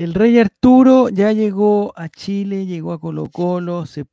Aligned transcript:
El 0.00 0.14
rey 0.14 0.38
Arturo 0.38 1.10
ya 1.10 1.30
llegó 1.32 1.92
a 1.94 2.08
Chile, 2.08 2.64
llegó 2.64 2.94
a 2.94 2.98
Colo 2.98 3.26
Colo, 3.26 3.84
se 3.84 4.06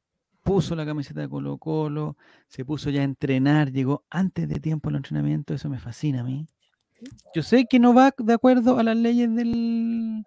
puso 0.43 0.75
la 0.75 0.85
camiseta 0.85 1.21
de 1.21 1.29
Colo 1.29 1.57
Colo, 1.57 2.17
se 2.49 2.65
puso 2.65 2.89
ya 2.89 2.99
a 2.99 3.03
entrenar, 3.05 3.71
llegó 3.71 4.03
antes 4.09 4.49
de 4.49 4.59
tiempo 4.59 4.89
al 4.89 4.97
entrenamiento, 4.97 5.53
eso 5.53 5.69
me 5.69 5.79
fascina 5.79 6.19
a 6.19 6.23
mí. 6.25 6.45
Yo 7.33 7.41
sé 7.41 7.67
que 7.69 7.79
no 7.79 7.93
va 7.93 8.13
de 8.17 8.33
acuerdo 8.33 8.77
a 8.77 8.83
las 8.83 8.97
leyes 8.97 9.33
del, 9.33 10.25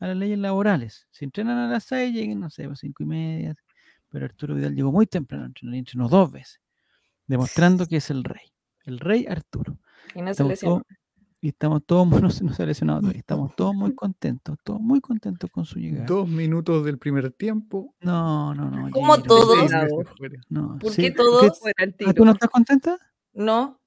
a 0.00 0.08
las 0.08 0.16
leyes 0.16 0.40
laborales. 0.40 1.06
Si 1.12 1.24
entrenan 1.24 1.56
a 1.56 1.68
las 1.68 1.84
seis, 1.84 2.12
lleguen, 2.12 2.40
no 2.40 2.50
sé, 2.50 2.64
a 2.64 2.74
cinco 2.74 3.04
y 3.04 3.06
media. 3.06 3.54
Pero 4.08 4.24
Arturo 4.24 4.56
Vidal 4.56 4.74
llegó 4.74 4.90
muy 4.90 5.06
temprano 5.06 5.52
y 5.62 5.78
entrenó 5.78 6.08
dos 6.08 6.32
veces, 6.32 6.60
demostrando 7.28 7.86
que 7.86 7.98
es 7.98 8.10
el 8.10 8.24
rey. 8.24 8.52
El 8.84 8.98
rey 8.98 9.24
Arturo. 9.28 9.78
Y 10.16 10.22
no 10.22 10.34
se 10.34 10.42
y 11.46 11.50
estamos 11.50 11.84
todos, 11.86 12.04
muy- 12.08 12.20
no 12.20 12.28
se 12.30 12.42
nos 12.42 12.58
ha 12.58 12.66
lesionado 12.66 13.00
todavía, 13.00 13.20
estamos 13.20 13.54
todos 13.54 13.72
muy 13.72 13.94
contentos, 13.94 14.56
todos 14.64 14.80
muy 14.80 15.00
contentos 15.00 15.48
con 15.48 15.64
su 15.64 15.78
llegada. 15.78 16.04
Dos 16.06 16.28
minutos 16.28 16.84
del 16.84 16.98
primer 16.98 17.30
tiempo. 17.30 17.94
No, 18.00 18.52
no, 18.52 18.68
no. 18.68 18.90
¿Cómo 18.90 19.22
todos? 19.22 19.70
No, 20.48 20.76
¿Por 20.78 20.90
sí, 20.90 21.02
qué 21.02 21.12
¿por 21.12 21.26
todos? 21.26 21.60
Fuera 21.60 21.84
el 21.84 21.94
¿Ah, 22.04 22.12
¿Tú 22.14 22.24
no 22.24 22.32
estás 22.32 22.50
contenta? 22.50 22.98
No. 23.32 23.80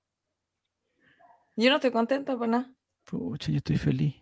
Yo 1.58 1.70
no 1.70 1.76
estoy 1.76 1.92
contenta 1.92 2.38
por 2.38 2.48
nada. 2.48 2.74
Pucha, 3.04 3.52
yo 3.52 3.58
estoy 3.58 3.76
feliz. 3.76 4.16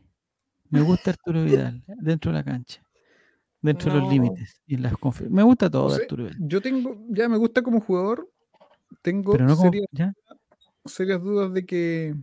Me 0.70 0.82
gusta 0.82 1.12
Arturo 1.12 1.44
Vidal, 1.44 1.84
dentro 2.02 2.32
de 2.32 2.38
la 2.40 2.44
cancha, 2.44 2.82
dentro 3.62 3.94
de 3.94 3.99
los 3.99 4.10
límites. 4.10 4.60
Y 4.66 4.76
en 4.76 4.82
las 4.82 4.94
Me 5.30 5.44
gusta 5.44 5.70
todo 5.70 5.84
No 5.84 5.90
de 5.91 5.96
sé, 5.98 6.02
Arturo 6.04 6.24
Vidal. 6.24 6.38
yo 6.40 6.60
tengo, 6.62 7.05
ya 7.10 7.30
me 7.30 7.38
gusta 7.38 7.62
como 7.62 7.82
jugador. 7.82 8.27
Tengo 9.04 9.34
Pero 9.34 9.46
no 9.46 9.55
como. 9.55 9.70
serias, 9.70 9.88
¿ya? 9.91 10.13
serias 10.85 11.21
dudas 11.21 11.54
de 11.54 11.65
que, 11.65 12.15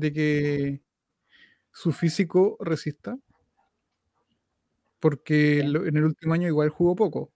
de 0.00 0.12
que 0.12 0.80
su 1.72 1.92
físico 1.92 2.56
resista. 2.60 3.16
Porque 4.98 5.60
en 5.60 5.96
el 5.96 6.04
último 6.04 6.34
año 6.34 6.46
igual 6.48 6.68
jugó 6.70 6.94
poco. 6.94 7.30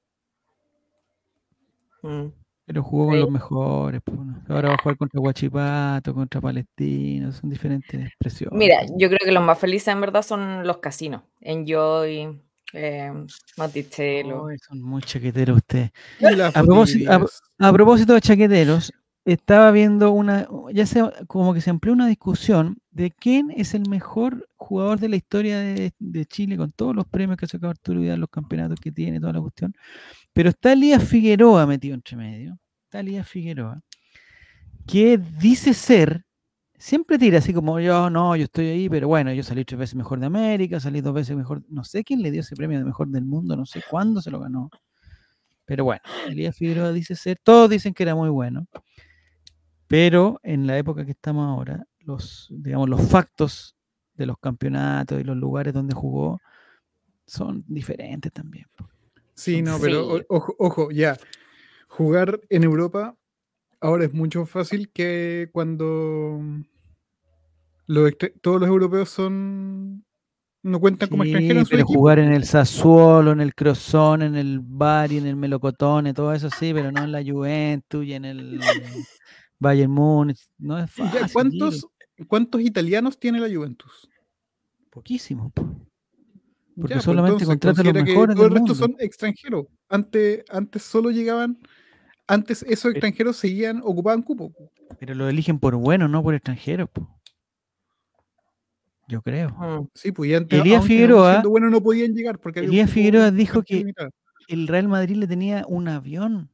Mm. 2.02 2.26
Pero 2.66 2.82
jugó 2.82 3.06
con 3.06 3.14
Sí. 3.14 3.20
los 3.20 3.30
mejores. 3.30 4.00
pues, 4.04 4.18
¿no? 4.18 4.42
Ahora 4.48 4.68
va 4.70 4.74
a 4.74 4.78
jugar 4.82 4.96
contra 4.96 5.20
Guachipato, 5.20 6.14
contra 6.14 6.40
Palestino. 6.40 7.30
Son 7.32 7.50
diferentes 7.50 8.06
expresiones. 8.06 8.58
Mira, 8.58 8.76
pues. 8.80 8.92
yo 8.96 9.08
creo 9.08 9.18
que 9.22 9.32
los 9.32 9.42
más 9.44 9.58
felices 9.58 9.88
en 9.88 10.00
verdad 10.00 10.22
son 10.22 10.66
los 10.66 10.78
casinos. 10.78 11.22
Enjoy, 11.40 12.40
eh, 12.72 13.12
Monticello. 13.58 14.46
Ay, 14.46 14.56
son 14.58 14.80
muy 14.82 15.02
chaqueteros 15.02 15.58
ustedes. 15.58 15.90
A 16.54 16.62
propósito- 16.62 17.10
a- 17.12 17.18
botillerías. 17.18 17.40
A 17.58 17.72
propósito 17.72 18.12
de 18.14 18.20
chaqueteros, 18.20 18.92
estaba 19.24 19.70
viendo 19.70 20.10
una, 20.12 20.46
ya 20.72 20.86
se, 20.86 21.02
como 21.26 21.54
que 21.54 21.60
se 21.60 21.70
amplió 21.70 21.92
una 21.92 22.06
discusión 22.06 22.78
de 22.90 23.10
quién 23.10 23.50
es 23.50 23.74
el 23.74 23.88
mejor 23.88 24.48
jugador 24.56 25.00
de 25.00 25.08
la 25.08 25.16
historia 25.16 25.58
de, 25.58 25.92
Chile 26.26 26.56
con 26.56 26.72
todos 26.72 26.94
los 26.94 27.06
premios 27.06 27.38
que 27.38 27.46
ha 27.46 27.48
sacado 27.48 27.70
Arturo 27.70 28.00
Vidal, 28.00 28.20
los 28.20 28.30
campeonatos 28.30 28.78
que 28.80 28.92
tiene, 28.92 29.20
toda 29.20 29.32
la 29.32 29.40
cuestión. 29.40 29.74
Pero 30.32 30.50
está 30.50 30.72
Elías 30.72 31.02
Figueroa 31.02 31.66
metido 31.66 31.94
entre 31.94 32.16
medio. 32.16 32.58
Está 32.84 33.00
Elías 33.00 33.26
Figueroa, 33.26 33.80
que 34.86 35.18
dice 35.18 35.74
ser, 35.74 36.24
siempre 36.78 37.18
tira 37.18 37.38
así 37.38 37.54
como 37.54 37.80
yo, 37.80 38.10
no, 38.10 38.36
yo 38.36 38.44
estoy 38.44 38.66
ahí, 38.66 38.88
pero 38.88 39.08
bueno, 39.08 39.32
yo 39.32 39.42
salí 39.42 39.64
tres 39.64 39.78
veces 39.78 39.94
mejor 39.94 40.20
de 40.20 40.26
América, 40.26 40.80
salí 40.80 41.00
dos 41.00 41.14
veces 41.14 41.36
mejor, 41.36 41.62
no 41.68 41.82
sé 41.84 42.04
quién 42.04 42.22
le 42.22 42.30
dio 42.30 42.40
ese 42.42 42.56
premio 42.56 42.78
de 42.78 42.84
mejor 42.84 43.08
del 43.08 43.24
mundo, 43.24 43.56
no 43.56 43.66
sé 43.66 43.82
cuándo 43.88 44.20
se 44.20 44.30
lo 44.30 44.40
ganó. 44.40 44.70
Pero 45.64 45.84
bueno, 45.84 46.02
Elías 46.28 46.56
Figueroa 46.56 46.92
dice 46.92 47.16
ser, 47.16 47.38
todos 47.42 47.70
dicen 47.70 47.94
que 47.94 48.02
era 48.02 48.14
muy 48.14 48.28
bueno, 48.28 48.66
pero 49.86 50.40
en 50.42 50.66
la 50.66 50.78
época 50.78 51.04
que 51.04 51.12
estamos 51.12 51.46
ahora, 51.46 51.86
los, 52.00 52.48
digamos, 52.50 52.88
los 52.88 53.02
factos 53.08 53.76
de 54.14 54.26
los 54.26 54.38
campeonatos 54.38 55.20
y 55.20 55.24
los 55.24 55.36
lugares 55.36 55.74
donde 55.74 55.94
jugó 55.94 56.40
son 57.26 57.64
diferentes 57.66 58.32
también. 58.32 58.66
Sí, 59.34 59.62
no, 59.62 59.78
pero 59.80 60.18
Sí. 60.18 60.24
ojo, 60.28 60.54
ojo, 60.58 60.90
ya. 60.90 61.16
Jugar 61.88 62.40
en 62.48 62.64
Europa 62.64 63.16
ahora 63.80 64.04
es 64.04 64.12
mucho 64.12 64.46
fácil 64.46 64.90
que 64.90 65.48
cuando 65.52 66.40
los 67.86 68.12
todos 68.40 68.60
los 68.60 68.68
europeos 68.68 69.10
son 69.10 70.04
no 70.62 70.80
cuentan 70.80 71.10
como 71.10 71.24
extranjeros 71.24 71.68
pero 71.68 71.82
equipo. 71.82 71.98
jugar 71.98 72.18
en 72.18 72.32
el 72.32 72.44
Sassuolo, 72.44 73.32
en 73.32 73.40
el 73.42 73.54
Crozón, 73.54 74.22
en 74.22 74.34
el 74.34 74.60
Bari, 74.60 75.18
en 75.18 75.26
el 75.26 75.36
Melocotone, 75.36 76.14
todo 76.14 76.32
eso 76.32 76.48
sí, 76.48 76.72
pero 76.72 76.90
no 76.90 77.04
en 77.04 77.12
la 77.12 77.22
Juventus 77.22 78.04
y 78.06 78.14
en 78.14 78.24
el 78.24 78.60
Bayern 79.58 79.90
Múnich. 79.92 80.40
No 80.58 80.78
es 80.78 80.94
Ya, 80.94 81.04
fácil. 81.06 81.32
¿cuántos, 81.32 81.74
Giro. 82.16 82.26
¿Cuántos 82.28 82.60
italianos 82.60 83.18
tiene 83.18 83.40
la 83.40 83.54
Juventus? 83.54 84.08
Poquísimos. 84.90 85.52
po. 85.52 85.62
Porque 86.76 86.90
Ya, 86.90 86.96
pues, 86.96 87.04
solamente 87.04 87.44
contrata 87.44 87.80
a 87.80 87.84
los 87.84 87.94
mejores 87.94 88.34
Todo 88.36 88.46
el 88.46 88.52
resto 88.52 88.60
mundo. 88.60 88.74
son 88.74 88.96
extranjeros. 88.98 89.66
Antes, 89.88 90.44
antes 90.50 90.82
solo 90.82 91.10
llegaban, 91.10 91.58
antes 92.26 92.62
esos 92.64 92.92
extranjeros 92.92 93.36
seguían, 93.36 93.80
ocupaban 93.84 94.22
cupo. 94.22 94.50
po. 94.52 94.70
Pero 94.98 95.14
lo 95.14 95.28
eligen 95.28 95.58
por 95.58 95.76
buenos, 95.76 96.10
no 96.10 96.22
por 96.22 96.34
extranjeros. 96.34 96.88
po. 96.90 97.08
Yo 99.06 99.20
creo. 99.22 99.50
Mm. 99.50 99.88
Sí, 99.94 100.12
pues 100.12 100.30
y 100.30 100.34
antes, 100.34 100.58
Elías 100.60 100.84
Figueroa- 100.84 101.42
bueno, 101.46 101.68
no 101.70 101.82
podían 101.82 102.12
llegar 102.14 102.38
porque 102.38 102.60
había 102.60 102.70
un 102.70 102.74
Elías 102.74 102.90
Figueroa 102.90 103.30
dijo 103.30 103.62
que-. 103.62 103.84
El 104.48 104.66
Real 104.68 104.88
Madrid 104.88 105.16
le 105.16 105.26
tenía 105.26 105.64
un 105.68 105.88
avión. 105.88 106.50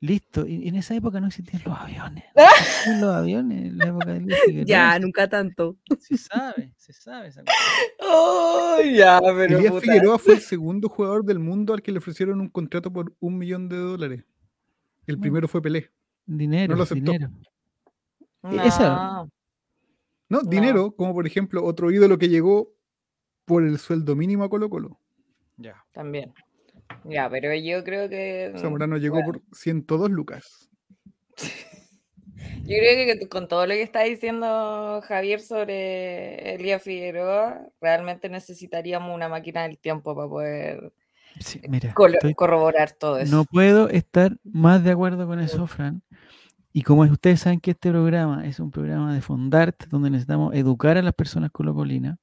Listo. 0.00 0.46
Y 0.46 0.68
en 0.68 0.76
esa 0.76 0.94
época 0.94 1.20
no 1.20 1.28
existían 1.28 1.62
los 1.64 1.76
aviones. 1.78 2.24
No 2.34 2.42
existían 2.58 3.00
los 3.00 3.14
aviones 3.14 3.64
en 3.66 3.78
la 3.78 3.86
época 3.86 4.06
de 4.12 4.16
Elías 4.18 4.40
Figueroa. 4.44 4.66
Ya, 4.66 4.98
nunca 4.98 5.28
tanto. 5.28 5.76
Se 5.98 6.16
sabe, 6.18 6.72
se 6.76 6.92
sabe 6.92 7.28
esa 7.28 7.42
cosa. 7.42 7.56
Ay, 8.78 8.96
ya, 8.98 9.20
pero 9.22 9.56
Elías 9.58 9.72
puta. 9.72 9.80
Figueroa 9.82 10.18
fue 10.18 10.34
el 10.34 10.40
segundo 10.40 10.88
jugador 10.88 11.24
del 11.24 11.38
mundo 11.38 11.72
al 11.72 11.82
que 11.82 11.92
le 11.92 11.98
ofrecieron 11.98 12.40
un 12.40 12.48
contrato 12.48 12.92
por 12.92 13.14
un 13.20 13.38
millón 13.38 13.68
de 13.68 13.76
dólares. 13.78 14.24
El 15.06 15.18
primero 15.18 15.48
fue 15.48 15.62
Pelé. 15.62 15.90
Dinero, 16.26 16.74
lo 16.76 16.82
aceptó. 16.82 17.12
dinero. 17.12 17.32
E- 18.44 18.66
esa- 18.66 18.88
No. 18.88 19.30
No, 20.28 20.42
No. 20.42 20.48
dinero, 20.50 20.90
como 20.94 21.14
por 21.14 21.26
ejemplo 21.26 21.64
otro 21.64 21.90
ídolo 21.90 22.18
que 22.18 22.28
llegó 22.28 22.72
por 23.44 23.62
el 23.62 23.78
sueldo 23.78 24.14
mínimo 24.16 24.42
a 24.44 24.50
Colo 24.50 24.68
Colo. 24.68 25.00
Ya. 25.56 25.84
También. 25.92 26.34
Ya, 27.04 27.28
pero 27.30 27.54
yo 27.54 27.84
creo 27.84 28.08
que. 28.08 28.52
mm, 28.54 28.58
Zamorano 28.58 28.96
llegó 28.96 29.16
bueno, 29.22 29.32
por 29.32 29.42
102 29.56 30.10
lucas. 30.10 30.68
Yo 32.66 32.76
creo 32.78 33.18
que 33.18 33.28
con 33.28 33.48
todo 33.48 33.64
lo 33.66 33.74
que 33.74 33.82
está 33.82 34.02
diciendo 34.02 35.00
Javier 35.06 35.40
sobre 35.40 36.54
Elías 36.56 36.82
Figueroa, 36.82 37.60
realmente 37.80 38.28
necesitaríamos 38.28 39.14
una 39.14 39.28
máquina 39.28 39.62
del 39.62 39.78
tiempo 39.78 40.14
para 40.16 40.28
poder 40.28 40.92
Sí, 41.38 41.60
mira, 41.68 41.94
colo- 41.94 42.14
estoy- 42.14 42.34
corroborar 42.34 42.92
todo 42.92 43.18
eso. 43.18 43.34
no 43.34 43.44
puedo 43.44 43.88
estar 43.88 44.36
más 44.42 44.82
de 44.84 44.90
acuerdo 44.90 45.26
con 45.26 45.38
eso, 45.40 45.66
Fran. 45.66 46.02
Y 46.72 46.82
como 46.82 47.02
ustedes 47.02 47.40
saben 47.40 47.60
que 47.60 47.70
este 47.70 47.90
programa 47.90 48.46
es 48.46 48.58
un 48.60 48.70
programa 48.70 49.14
de 49.14 49.22
Fondart, 49.22 49.86
donde 49.88 50.10
necesitamos 50.10 50.54
educar 50.54 50.98
a 50.98 51.02
las 51.02 51.14
personas 51.14 51.50
colocolinas, 51.52 52.18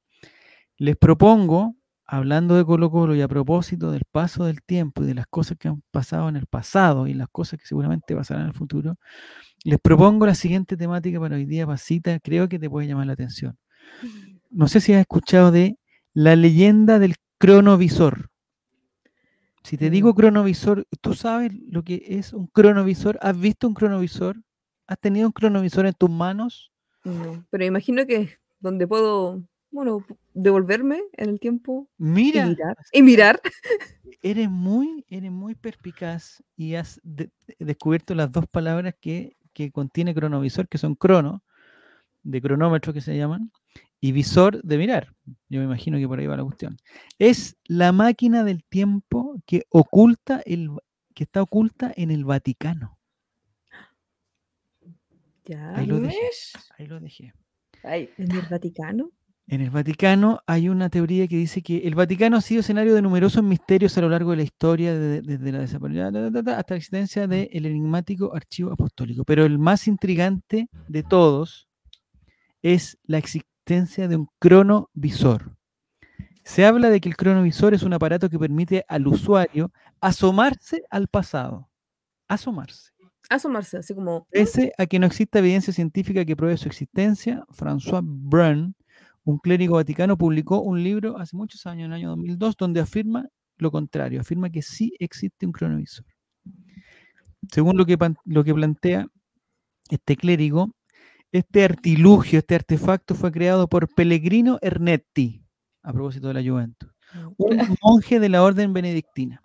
les 0.77 0.95
propongo, 0.97 1.75
hablando 2.05 2.55
de 2.55 2.65
Colo 2.65 2.91
Colo 2.91 3.15
y 3.15 3.21
a 3.21 3.27
propósito 3.27 3.91
del 3.91 4.03
paso 4.11 4.45
del 4.45 4.61
tiempo 4.61 5.03
y 5.03 5.07
de 5.07 5.15
las 5.15 5.27
cosas 5.27 5.57
que 5.57 5.67
han 5.67 5.81
pasado 5.91 6.29
en 6.29 6.35
el 6.35 6.47
pasado 6.47 7.07
y 7.07 7.13
las 7.13 7.27
cosas 7.29 7.59
que 7.59 7.65
seguramente 7.65 8.15
pasarán 8.15 8.43
en 8.43 8.49
el 8.49 8.53
futuro, 8.53 8.97
les 9.63 9.79
propongo 9.79 10.25
la 10.25 10.35
siguiente 10.35 10.75
temática 10.75 11.19
para 11.19 11.35
hoy 11.35 11.45
día, 11.45 11.65
Pasita, 11.65 12.19
creo 12.19 12.49
que 12.49 12.59
te 12.59 12.69
puede 12.69 12.87
llamar 12.87 13.07
la 13.07 13.13
atención. 13.13 13.57
No 14.49 14.67
sé 14.67 14.81
si 14.81 14.93
has 14.93 15.01
escuchado 15.01 15.51
de 15.51 15.77
la 16.13 16.35
leyenda 16.35 16.99
del 16.99 17.15
cronovisor. 17.37 18.29
Si 19.63 19.77
te 19.77 19.89
digo 19.89 20.09
No. 20.09 20.15
cronovisor, 20.15 20.85
¿tú 21.01 21.13
sabes 21.13 21.53
lo 21.69 21.83
que 21.83 22.03
es 22.07 22.33
un 22.33 22.47
cronovisor? 22.47 23.17
¿Has 23.21 23.39
visto 23.39 23.67
un 23.67 23.73
cronovisor? 23.73 24.37
¿Has 24.87 24.99
tenido 24.99 25.27
un 25.27 25.31
cronovisor 25.31 25.85
en 25.85 25.93
tus 25.93 26.09
manos? 26.09 26.71
No, 27.05 27.45
pero 27.49 27.65
imagino 27.65 28.05
que 28.05 28.15
es 28.17 28.39
donde 28.59 28.87
puedo, 28.87 29.41
bueno, 29.73 30.05
devolverme 30.33 31.01
en 31.13 31.29
el 31.29 31.39
tiempo 31.39 31.89
y 31.97 32.03
Mira, 32.03 32.45
mirar. 32.45 32.77
Y 32.91 33.01
mirar. 33.01 33.41
eres 34.21 34.49
muy, 34.49 35.03
eres 35.09 35.31
muy 35.31 35.55
perspicaz 35.55 36.43
y 36.55 36.75
has 36.75 37.01
de- 37.03 37.31
descubierto 37.59 38.13
las 38.15 38.31
dos 38.31 38.45
palabras 38.47 38.93
que, 39.01 39.35
que 39.51 39.71
contiene 39.71 40.13
cronovisor, 40.13 40.67
que 40.67 40.77
son 40.77 40.95
crono, 40.95 41.43
de 42.21 42.41
cronómetro 42.41 42.93
que 42.93 43.01
se 43.01 43.17
llaman, 43.17 43.51
y 43.99 44.11
visor 44.11 44.61
de 44.61 44.77
mirar. 44.77 45.13
Yo 45.49 45.59
me 45.59 45.65
imagino 45.65 45.97
que 45.97 46.07
por 46.07 46.19
ahí 46.19 46.27
va 46.27 46.37
la 46.37 46.43
cuestión. 46.43 46.77
Es 47.17 47.57
la 47.65 47.91
máquina 47.91 48.43
del 48.43 48.63
tiempo 48.63 49.41
que 49.45 49.63
oculta 49.69 50.41
el, 50.45 50.69
que 51.15 51.23
está 51.23 51.41
oculta 51.41 51.91
en 51.95 52.11
el 52.11 52.25
Vaticano. 52.25 52.97
Ya. 55.45 55.75
Ahí 55.75 55.87
lo 55.87 55.99
dejé. 55.99 56.17
Ahí 56.77 56.85
lo 56.87 56.99
dejé. 56.99 57.33
Ay, 57.83 58.09
En 58.17 58.31
el 58.31 58.41
Vaticano. 58.49 59.11
En 59.47 59.59
el 59.59 59.69
Vaticano 59.69 60.39
hay 60.47 60.69
una 60.69 60.89
teoría 60.89 61.27
que 61.27 61.35
dice 61.35 61.61
que 61.61 61.79
el 61.79 61.95
Vaticano 61.95 62.37
ha 62.37 62.41
sido 62.41 62.61
escenario 62.61 62.95
de 62.95 63.01
numerosos 63.01 63.43
misterios 63.43 63.97
a 63.97 64.01
lo 64.01 64.07
largo 64.09 64.31
de 64.31 64.37
la 64.37 64.43
historia, 64.43 64.93
de- 64.97 65.21
desde 65.21 65.51
la 65.51 65.59
desaparición 65.59 66.13
ta, 66.13 66.21
ta, 66.21 66.31
ta, 66.31 66.43
ta, 66.43 66.57
hasta 66.59 66.73
la 66.73 66.77
existencia 66.77 67.27
del 67.27 67.65
enigmático 67.65 68.33
archivo 68.33 68.71
apostólico. 68.71 69.25
Pero 69.25 69.43
el 69.45 69.59
más 69.59 69.87
intrigante 69.87 70.69
de 70.87 71.03
todos 71.03 71.67
es 72.61 72.97
la 73.03 73.17
existencia 73.17 74.07
de 74.07 74.15
un 74.15 74.27
cronovisor. 74.39 75.55
Se 76.45 76.65
habla 76.65 76.89
de 76.89 77.01
que 77.01 77.09
el 77.09 77.17
cronovisor 77.17 77.73
es 77.73 77.83
un 77.83 77.93
aparato 77.93 78.29
que 78.29 78.39
permite 78.39 78.85
al 78.87 79.07
usuario 79.07 79.71
asomarse 79.99 80.83
al 80.89 81.07
pasado. 81.09 81.69
Asomarse. 82.29 82.91
Asomarse, 83.29 83.77
así 83.77 83.93
como. 83.93 84.25
Pese 84.31 84.71
a 84.77 84.85
que 84.85 84.99
no 84.99 85.05
exista 85.05 85.39
evidencia 85.39 85.73
científica 85.73 86.23
que 86.25 86.35
pruebe 86.35 86.57
su 86.57 86.67
existencia, 86.67 87.45
François 87.49 88.01
Brun, 88.03 88.75
un 89.25 89.37
clérigo 89.37 89.75
vaticano, 89.75 90.17
publicó 90.17 90.61
un 90.61 90.83
libro 90.83 91.17
hace 91.17 91.35
muchos 91.35 91.65
años, 91.65 91.85
en 91.85 91.93
el 91.93 91.99
año 91.99 92.09
2002, 92.09 92.57
donde 92.57 92.81
afirma 92.81 93.29
lo 93.57 93.71
contrario, 93.71 94.21
afirma 94.21 94.49
que 94.49 94.61
sí 94.61 94.93
existe 94.99 95.45
un 95.45 95.51
cronovisor. 95.51 96.05
Según 97.51 97.77
lo 97.77 97.85
que, 97.85 97.97
lo 98.25 98.43
que 98.43 98.53
plantea 98.53 99.07
este 99.89 100.15
clérigo, 100.15 100.71
este 101.31 101.63
artilugio, 101.63 102.39
este 102.39 102.55
artefacto 102.55 103.15
fue 103.15 103.31
creado 103.31 103.67
por 103.67 103.93
Pellegrino 103.93 104.59
Ernetti, 104.61 105.43
a 105.81 105.93
propósito 105.93 106.27
de 106.29 106.33
la 106.35 106.43
Juventus, 106.43 106.89
un 107.37 107.77
monje 107.81 108.19
de 108.19 108.29
la 108.29 108.43
orden 108.43 108.73
benedictina. 108.73 109.42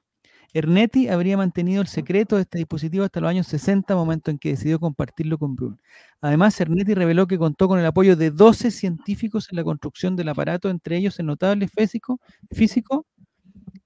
Ernetti 0.59 1.09
habría 1.09 1.37
mantenido 1.37 1.81
el 1.83 1.89
secreto 1.89 2.37
de 2.37 2.43
este 2.43 2.59
dispositivo 2.59 3.05
hasta 3.05 3.21
los 3.21 3.31
años 3.31 3.47
60, 3.47 3.95
momento 3.95 4.31
en 4.31 4.39
que 4.39 4.51
decidió 4.51 4.79
compartirlo 4.81 5.39
con 5.39 5.55
Brun. 5.57 5.81
Además, 6.21 6.61
Ernetti 6.61 6.95
reveló 6.95 7.27
que 7.27 7.39
contó 7.39 7.69
con 7.69 7.79
el 7.79 7.87
apoyo 7.87 8.17
de 8.17 8.31
12 8.31 8.71
científicos 8.71 9.49
en 9.51 9.57
la 9.57 9.65
construcción 9.65 10.17
del 10.17 10.29
aparato, 10.29 10.69
entre 10.71 10.97
ellos 10.97 11.19
el 11.21 11.27
notable 11.27 11.69
físico, 11.69 12.21
físico 12.51 13.07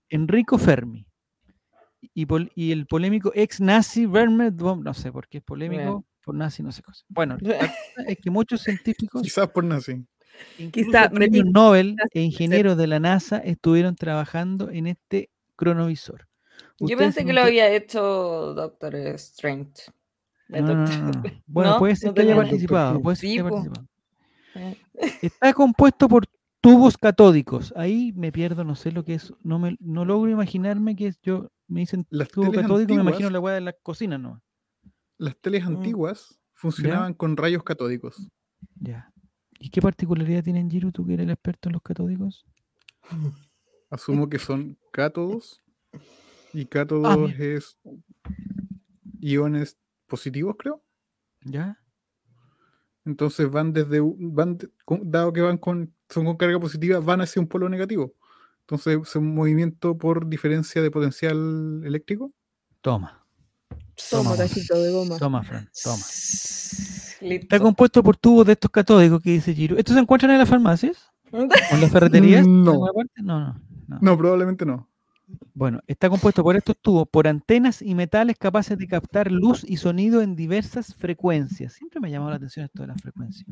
Enrico 0.08 0.58
Fermi 0.58 1.06
y, 2.14 2.26
pol- 2.26 2.50
y 2.54 2.72
el 2.72 2.86
polémico 2.86 3.32
ex 3.34 3.60
nazi 3.60 4.06
Werner 4.06 4.50
von, 4.52 4.82
no 4.82 4.92
sé 4.94 5.10
por 5.12 5.28
qué 5.28 5.38
es 5.38 5.44
polémico, 5.44 5.82
Bien. 5.82 6.04
por 6.24 6.34
nazi, 6.34 6.62
no 6.62 6.72
sé 6.72 6.82
cosa. 6.82 7.04
Bueno, 7.08 7.36
es 8.06 8.18
que 8.18 8.30
muchos 8.30 8.62
científicos 8.62 9.22
Quizás 9.22 9.48
por 9.48 9.64
nazi. 9.64 10.04
Incluso 10.58 10.88
Quizá 10.90 11.10
premios 11.10 11.46
Nobel 11.46 11.92
quizás 11.96 12.08
e 12.14 12.20
ingenieros 12.22 12.76
de 12.76 12.86
la 12.86 12.98
NASA 13.00 13.38
estuvieron 13.38 13.94
trabajando 13.96 14.70
en 14.70 14.86
este 14.86 15.30
cronovisor. 15.56 16.26
Yo 16.88 16.96
pensé 16.96 17.24
que 17.24 17.32
lo 17.32 17.42
había 17.42 17.70
hecho 17.70 18.54
Doctor 18.54 18.94
Strange. 18.96 19.72
Bueno, 21.46 21.70
¿No? 21.72 21.78
puede 21.78 21.96
ser 21.96 22.08
¿No 22.08 22.14
que 22.14 22.22
haya 22.22 22.36
participado. 22.36 23.00
Puede 23.00 23.16
ser 23.16 23.28
Sí, 23.28 23.34
que 23.36 23.40
haya 23.40 23.48
po. 23.48 23.54
participado. 23.56 23.86
Eh, 24.54 24.76
Está 25.22 25.52
compuesto 25.54 26.08
por 26.08 26.26
tubos 26.60 26.98
catódicos. 26.98 27.72
Ahí 27.76 28.12
me 28.14 28.30
pierdo, 28.32 28.62
no 28.64 28.74
sé 28.74 28.92
lo 28.92 29.04
que 29.04 29.14
es. 29.14 29.32
No, 29.42 29.58
me, 29.58 29.76
no 29.80 30.04
logro 30.04 30.30
imaginarme 30.30 30.94
que 30.94 31.06
es 31.08 31.20
yo. 31.22 31.50
Me 31.68 31.80
dicen 31.80 32.06
Las 32.10 32.28
tubo 32.28 32.52
catódico, 32.52 32.94
me 32.94 33.00
imagino 33.00 33.30
la 33.30 33.40
weá 33.40 33.54
de 33.54 33.62
la 33.62 33.72
cocina, 33.72 34.18
¿no? 34.18 34.42
Las 35.16 35.36
teles 35.38 35.64
Mm. 35.64 35.68
antiguas 35.68 36.38
funcionaban 36.52 37.14
con 37.14 37.36
rayos 37.36 37.62
catódicos. 37.64 38.28
Ya. 38.76 39.10
¿Y 39.58 39.70
qué 39.70 39.80
particularidad 39.80 40.44
tienen, 40.44 40.70
Giro, 40.70 40.92
tú 40.92 41.06
que 41.06 41.14
eres 41.14 41.24
el 41.24 41.30
experto 41.30 41.68
en 41.68 41.74
los 41.74 41.82
catódicos? 41.82 42.44
Asumo 43.90 44.28
que 44.28 44.38
son 44.38 44.76
cátodos. 44.92 45.62
Y 46.52 46.66
cátodos 46.66 47.18
mira. 47.18 47.44
es 47.44 47.78
iones 49.20 49.78
positivos, 50.06 50.56
creo. 50.58 50.82
¿Ya? 51.44 51.78
Entonces 53.04 53.50
van 53.50 53.72
desde 53.72 54.00
van 54.00 54.58
dado 55.02 55.32
que 55.32 55.40
van 55.40 55.58
con 55.58 55.94
son 56.08 56.24
con 56.24 56.36
carga 56.36 56.60
positiva, 56.60 57.00
van 57.00 57.20
hacia 57.20 57.40
un 57.40 57.48
polo 57.48 57.68
negativo. 57.68 58.14
Entonces 58.60 58.98
es 59.02 59.16
un 59.16 59.34
movimiento 59.34 59.96
por 59.98 60.28
diferencia 60.28 60.82
de 60.82 60.90
potencial 60.90 61.82
eléctrico. 61.84 62.32
Toma. 62.80 63.26
Toma, 64.10 64.30
Toma, 64.30 64.36
cajito 64.36 64.80
de 64.80 64.92
goma. 64.92 65.18
Toma, 65.18 65.42
Fran, 65.42 65.68
toma. 65.82 66.02
Está 67.20 67.60
compuesto 67.60 68.02
por 68.02 68.16
tubos 68.16 68.46
de 68.46 68.52
estos 68.52 68.70
catódicos 68.70 69.22
que 69.22 69.30
dice 69.30 69.54
Giro. 69.54 69.76
¿Estos 69.76 69.94
se 69.94 70.00
encuentran 70.00 70.32
en 70.32 70.38
las 70.38 70.48
farmacias? 70.48 71.10
¿O 71.32 71.40
en 71.40 71.80
las 71.80 71.90
ferreterías? 71.90 72.46
No, 72.46 72.86
no. 73.16 73.60
No, 74.00 74.18
probablemente 74.18 74.64
no. 74.64 74.88
Bueno, 75.54 75.80
está 75.86 76.08
compuesto 76.08 76.42
por 76.42 76.56
estos 76.56 76.76
tubos, 76.80 77.08
por 77.08 77.28
antenas 77.28 77.82
y 77.82 77.94
metales 77.94 78.36
capaces 78.38 78.78
de 78.78 78.86
captar 78.86 79.30
luz 79.30 79.64
y 79.66 79.76
sonido 79.76 80.22
en 80.22 80.34
diversas 80.34 80.94
frecuencias. 80.94 81.74
Siempre 81.74 82.00
me 82.00 82.08
ha 82.08 82.10
llamado 82.10 82.30
la 82.30 82.36
atención 82.36 82.64
esto 82.64 82.82
de 82.82 82.88
las 82.88 83.00
frecuencias. 83.02 83.48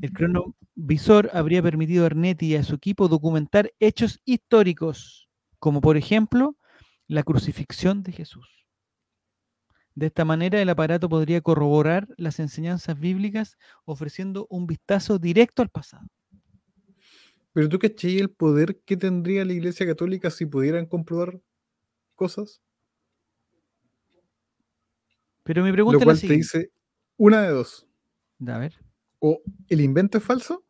El 0.00 0.12
cronovisor 0.12 1.30
habría 1.32 1.62
permitido 1.62 2.04
a 2.04 2.06
Ernetti 2.06 2.46
y 2.46 2.56
a 2.56 2.62
su 2.62 2.74
equipo 2.74 3.08
documentar 3.08 3.72
hechos 3.80 4.20
históricos, 4.24 5.28
como 5.58 5.80
por 5.80 5.96
ejemplo 5.96 6.56
la 7.06 7.22
crucifixión 7.22 8.02
de 8.02 8.12
Jesús. 8.12 8.48
De 9.94 10.06
esta 10.06 10.24
manera, 10.24 10.60
el 10.60 10.68
aparato 10.70 11.08
podría 11.08 11.40
corroborar 11.42 12.08
las 12.16 12.40
enseñanzas 12.40 12.98
bíblicas 12.98 13.58
ofreciendo 13.84 14.46
un 14.48 14.66
vistazo 14.66 15.18
directo 15.18 15.62
al 15.62 15.68
pasado. 15.68 16.08
Pero 17.52 17.68
tú 17.68 17.78
cachai 17.78 18.18
el 18.18 18.30
poder 18.30 18.80
que 18.84 18.96
tendría 18.96 19.44
la 19.44 19.52
Iglesia 19.52 19.86
Católica 19.86 20.30
si 20.30 20.46
pudieran 20.46 20.86
comprobar 20.86 21.40
cosas. 22.14 22.62
Pero 25.42 25.62
mi 25.62 25.68
Lo 25.68 25.74
pregunta 25.74 25.98
es 25.98 26.06
la 26.06 26.12
cual 26.12 26.20
te 26.20 26.34
dice 26.34 26.70
una 27.16 27.42
de 27.42 27.50
dos. 27.50 27.86
A 28.46 28.58
ver. 28.58 28.74
O 29.18 29.40
el 29.68 29.80
invento 29.80 30.18
es 30.18 30.24
falso, 30.24 30.64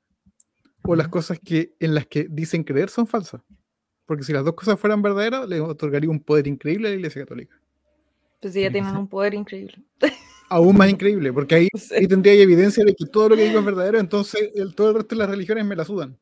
o 0.82 0.96
las 0.96 1.08
cosas 1.08 1.38
que 1.38 1.74
en 1.78 1.94
las 1.94 2.06
que 2.06 2.26
dicen 2.28 2.64
creer 2.64 2.90
son 2.90 3.06
falsas. 3.06 3.42
Porque 4.04 4.24
si 4.24 4.32
las 4.32 4.44
dos 4.44 4.54
cosas 4.54 4.78
fueran 4.78 5.00
verdaderas, 5.00 5.48
le 5.48 5.60
otorgaría 5.60 6.10
un 6.10 6.20
poder 6.20 6.46
increíble 6.46 6.88
a 6.88 6.90
la 6.90 6.96
Iglesia 6.96 7.22
Católica. 7.22 7.58
Pues 8.40 8.54
ya 8.54 8.70
tienen 8.70 8.96
un 8.96 9.08
poder 9.08 9.34
increíble. 9.34 9.82
Aún 10.48 10.76
más 10.76 10.90
increíble, 10.90 11.32
porque 11.32 11.54
ahí, 11.54 11.68
Sí. 11.78 11.94
ahí 11.94 12.08
tendría 12.08 12.34
evidencia 12.34 12.84
de 12.84 12.94
que 12.94 13.06
todo 13.06 13.30
lo 13.30 13.36
que 13.36 13.44
digo 13.44 13.60
es 13.60 13.64
verdadero, 13.64 13.98
entonces 13.98 14.50
el, 14.54 14.74
todo 14.74 14.90
el 14.90 14.96
resto 14.96 15.14
de 15.14 15.20
las 15.20 15.30
religiones 15.30 15.64
me 15.64 15.76
la 15.76 15.84
sudan. 15.84 16.18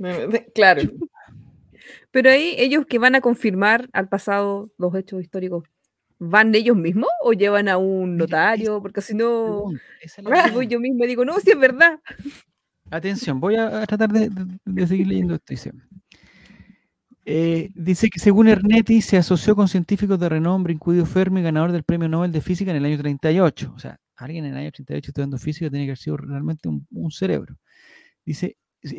Claro. 0.54 0.82
Pero 2.10 2.30
ahí 2.30 2.54
ellos 2.58 2.86
que 2.86 2.98
van 2.98 3.14
a 3.14 3.20
confirmar 3.20 3.88
al 3.92 4.08
pasado 4.08 4.70
los 4.78 4.94
hechos 4.94 5.22
históricos, 5.22 5.64
¿van 6.18 6.54
ellos 6.54 6.76
mismos 6.76 7.08
o 7.22 7.32
llevan 7.32 7.68
a 7.68 7.78
un 7.78 8.16
notario? 8.16 8.82
Porque 8.82 9.00
si 9.00 9.14
no, 9.14 9.64
si 10.04 10.22
voy 10.52 10.66
yo 10.66 10.80
mismo 10.80 11.04
y 11.04 11.08
digo, 11.08 11.24
no, 11.24 11.38
si 11.40 11.50
es 11.50 11.58
verdad. 11.58 12.00
Atención, 12.90 13.38
voy 13.38 13.54
a, 13.56 13.86
tratar 13.86 14.10
de, 14.12 14.28
de- 14.28 14.58
de 14.64 14.86
seguir 14.86 15.06
leyendo 15.06 15.34
esto. 15.34 15.46
Dice, 15.50 15.70
Eh, 17.26 17.70
dice 17.74 18.08
que 18.08 18.18
según 18.18 18.48
Ernetti 18.48 19.02
se 19.02 19.16
asoció 19.18 19.54
con 19.54 19.68
científicos 19.68 20.18
de 20.18 20.28
renombre, 20.28 20.72
incluido 20.72 21.06
Fermi, 21.06 21.42
ganador 21.42 21.70
del 21.70 21.84
Premio 21.84 22.08
Nobel 22.08 22.32
de 22.32 22.40
Física 22.40 22.70
en 22.70 22.78
el 22.78 22.84
año 22.84 22.98
38. 22.98 23.72
O 23.76 23.78
sea, 23.78 23.98
alguien 24.16 24.46
en 24.46 24.52
el 24.52 24.58
año 24.58 24.72
38 24.72 25.10
estudiando 25.10 25.38
física 25.38 25.70
tiene 25.70 25.84
que 25.84 25.90
haber 25.90 25.98
sido 25.98 26.16
realmente 26.16 26.68
un, 26.68 26.86
un 26.90 27.10
cerebro. 27.10 27.56
Dice 28.24 28.56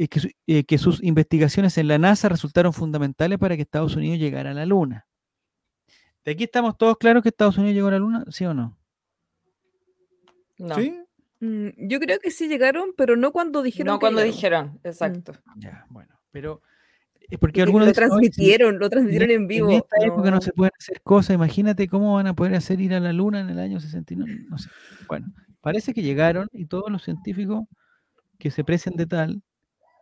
que, 0.10 0.20
su- 0.20 0.30
eh, 0.48 0.64
que 0.64 0.78
sus 0.78 1.04
investigaciones 1.04 1.78
en 1.78 1.88
la 1.88 1.98
NASA 1.98 2.30
resultaron 2.30 2.72
fundamentales 2.74 3.38
para 3.40 3.56
que 3.56 3.64
Estados 3.64 3.96
Unidos 3.96 4.20
llegara 4.20 4.52
a 4.52 4.54
la 4.54 4.66
Luna. 4.66 5.08
¿De 6.24 6.32
aquí 6.34 6.44
estamos 6.44 6.78
todos 6.78 6.98
claros 6.98 7.24
que 7.24 7.30
Estados 7.30 7.58
Unidos 7.58 7.74
llegó 7.76 7.88
a 7.88 7.92
la 7.92 8.00
Luna? 8.00 8.24
¿Sí 8.30 8.46
o 8.46 8.54
no? 8.54 8.78
No, 10.60 10.76
¿Sí? 10.76 10.96
Mm, 11.40 11.70
Yo 11.90 12.00
creo 12.00 12.20
que 12.20 12.30
sí 12.32 12.48
llegaron, 12.48 12.94
pero 12.96 13.16
no 13.16 13.32
cuando 13.32 13.64
dijeron. 13.64 13.94
no 13.94 14.00
que 14.00 14.02
cuando 14.04 14.20
llegaron. 14.24 14.36
dijeron, 14.36 14.80
exacto. 14.84 15.34
Ya, 15.58 15.86
bueno. 15.90 16.20
Pero 16.32 16.62
es 17.20 17.40
porque 17.40 17.56
Y 17.56 17.60
que 17.60 17.62
algunos 17.64 17.88
lo 17.88 17.92
dicen, 17.92 18.04
"Oye, 18.12 18.26
si- 18.28 18.32
transmitieron, 18.32 18.78
lo 18.80 18.90
transmitieron 18.90 19.32
en 19.32 19.48
vivo. 19.48 19.70
En 19.72 19.78
esta 19.78 19.98
época 20.06 20.30
no 20.30 20.36
no. 20.36 20.42
se 20.42 20.54
pueden 20.54 20.72
hacer 20.78 21.02
cosas. 21.02 21.34
Imagínate 21.34 21.88
cómo 21.88 22.14
van 22.16 22.28
a 22.28 22.36
poder 22.36 22.54
hacer 22.54 22.80
ir 22.80 22.94
a 22.94 23.00
la 23.00 23.12
luna 23.14 23.40
en 23.40 23.50
el 23.50 23.58
año 23.60 23.80
69. 23.80 24.46
No 24.50 24.58
sé. 24.60 24.70
Bueno, 25.08 25.34
parece 25.62 25.94
que 25.96 26.04
llegaron 26.04 26.48
y 26.54 26.66
todos 26.68 26.92
los 26.92 27.04
científicos 27.04 27.64
que 28.38 28.52
se 28.52 28.64
precian 28.64 28.96
de 28.96 29.08
tal, 29.08 29.42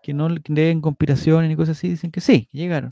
que 0.03 0.13
no 0.13 0.27
creen 0.44 0.82
conspiraciones 0.82 1.50
ni 1.50 1.56
cosas 1.56 1.77
así, 1.77 1.89
dicen 1.89 2.12
que 2.12 2.22
sí, 2.22 2.48
llegaron. 2.51 2.89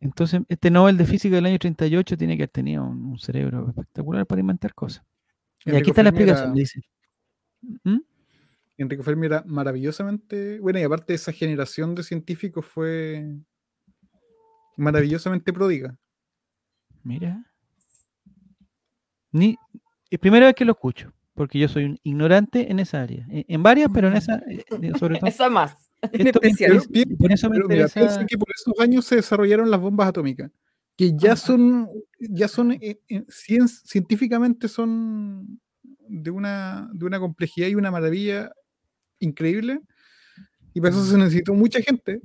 Entonces, 0.00 0.42
este 0.48 0.70
Nobel 0.70 0.96
de 0.96 1.06
Física 1.06 1.36
del 1.36 1.46
año 1.46 1.58
38 1.58 2.16
tiene 2.16 2.36
que 2.36 2.42
haber 2.42 2.50
tenido 2.50 2.84
un, 2.84 3.04
un 3.04 3.18
cerebro 3.18 3.68
espectacular 3.68 4.26
para 4.26 4.40
inventar 4.40 4.74
cosas. 4.74 5.04
Y 5.64 5.76
aquí 5.76 5.90
está 5.90 6.02
la 6.02 6.08
era- 6.08 6.18
explicación, 6.18 6.54
dice. 6.54 6.80
¿Mm? 7.84 7.98
Enrico 8.78 9.02
Fermi 9.04 9.26
era 9.26 9.44
maravillosamente, 9.46 10.58
bueno, 10.58 10.80
y 10.80 10.82
aparte 10.82 11.14
esa 11.14 11.30
generación 11.32 11.94
de 11.94 12.02
científicos 12.02 12.66
fue 12.66 13.24
maravillosamente 14.76 15.52
pródiga. 15.52 15.96
Mira. 17.04 17.44
Ni, 19.30 19.56
es 20.10 20.18
primera 20.18 20.46
vez 20.46 20.54
que 20.54 20.64
lo 20.64 20.72
escucho, 20.72 21.12
porque 21.42 21.58
yo 21.58 21.66
soy 21.68 21.84
un 21.86 21.98
ignorante 22.04 22.70
en 22.70 22.78
esa 22.78 23.02
área. 23.02 23.26
En, 23.28 23.44
en 23.48 23.62
varias, 23.64 23.90
pero 23.92 24.06
en 24.06 24.14
esa, 24.16 24.36
eh, 24.48 24.64
sobre 24.96 25.18
todo. 25.18 25.26
Esa 25.28 25.50
más. 25.50 25.90
En 26.00 26.22
me 26.22 26.30
especial. 26.30 26.80
Pero 26.92 27.16
por 27.16 27.32
eso 27.32 27.50
me 27.50 27.58
mira, 27.58 27.64
interesa. 27.86 28.24
que 28.26 28.38
por 28.38 28.48
esos 28.54 28.74
años 28.78 29.04
se 29.04 29.16
desarrollaron 29.16 29.68
las 29.72 29.80
bombas 29.80 30.06
atómicas, 30.08 30.52
que 30.96 31.12
ya 31.16 31.32
Ajá. 31.32 31.36
son, 31.36 31.88
ya 32.20 32.46
son 32.46 32.70
eh, 32.72 33.00
eh, 33.08 33.24
cien- 33.26 33.66
científicamente 33.68 34.68
son 34.68 35.60
de 36.08 36.30
una, 36.30 36.88
de 36.92 37.06
una 37.06 37.18
complejidad 37.18 37.66
y 37.66 37.74
una 37.74 37.90
maravilla 37.90 38.52
increíble. 39.18 39.80
Y 40.74 40.80
para 40.80 40.94
eso 40.94 41.04
se 41.04 41.18
necesitó 41.18 41.54
mucha 41.54 41.80
gente 41.80 42.20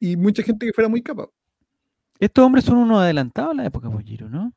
y 0.00 0.16
mucha 0.16 0.42
gente 0.42 0.66
que 0.66 0.72
fuera 0.72 0.88
muy 0.88 1.02
capaz. 1.02 1.28
Estos 2.18 2.44
hombres 2.44 2.64
son 2.64 2.78
unos 2.78 2.98
adelantados 2.98 3.52
a 3.52 3.54
la 3.54 3.66
época, 3.66 3.88
pues, 3.90 4.04
Giro, 4.04 4.28
¿no? 4.28 4.52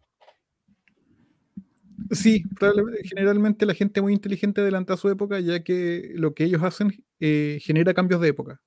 Sí, 2.11 2.43
probablemente- 2.59 3.07
generalmente 3.07 3.65
la 3.65 3.73
gente 3.73 4.01
muy 4.01 4.13
inteligente 4.13 4.61
adelanta 4.61 4.97
su 4.97 5.09
época, 5.09 5.39
ya 5.39 5.63
que 5.63 6.11
lo 6.15 6.33
que 6.33 6.43
ellos 6.45 6.63
hacen 6.63 6.91
eh, 7.19 7.59
genera 7.61 7.93
cambios 7.93 8.21
de 8.21 8.29
época. 8.29 8.61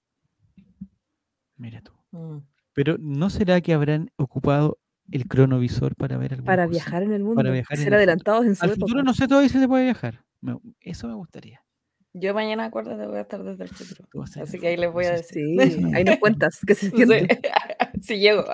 Mira 1.56 1.80
tú. 1.82 1.92
Mm. 2.12 2.38
Pero 2.74 2.96
¿no 2.98 3.30
será 3.30 3.60
que 3.60 3.72
habrán 3.74 4.10
ocupado 4.16 4.78
el 5.10 5.26
cronovisor 5.26 5.94
para 5.96 6.16
ver 6.16 6.32
alguna 6.34 6.46
Para 6.46 6.66
cosa? 6.66 6.70
viajar 6.72 7.02
en 7.02 7.12
el 7.12 7.22
mundo. 7.24 7.42
viajar 7.42 7.76
en 7.76 7.84
ser 7.84 7.92
el 7.92 7.94
adelantados 7.98 8.46
en 8.46 8.56
su 8.56 8.64
Al 8.64 8.70
época. 8.70 8.80
futuro 8.86 9.02
no 9.02 9.14
sé 9.14 9.28
todavía 9.28 9.48
si 9.48 9.58
se 9.58 9.68
puede 9.68 9.84
viajar. 9.84 10.24
Me- 10.40 10.58
eso 10.80 11.08
me 11.08 11.14
gustaría. 11.14 11.60
Yo 12.14 12.34
mañana, 12.34 12.66
acuérdate, 12.66 13.06
voy 13.06 13.16
a 13.18 13.22
estar 13.22 13.42
desde 13.42 13.64
el 13.64 13.70
futuro. 13.70 14.06
Así 14.22 14.56
el 14.56 14.60
que 14.60 14.68
ahí 14.68 14.76
les 14.76 14.92
voy 14.92 15.06
a 15.06 15.12
decir. 15.12 15.44
Sí, 15.60 15.82
ahí 15.94 16.04
nos 16.04 16.18
cuentas 16.18 16.60
que 16.66 16.74
se 16.74 16.90
Sí, 16.90 16.96
siente. 16.96 17.40
si 18.02 18.18
llego. 18.18 18.44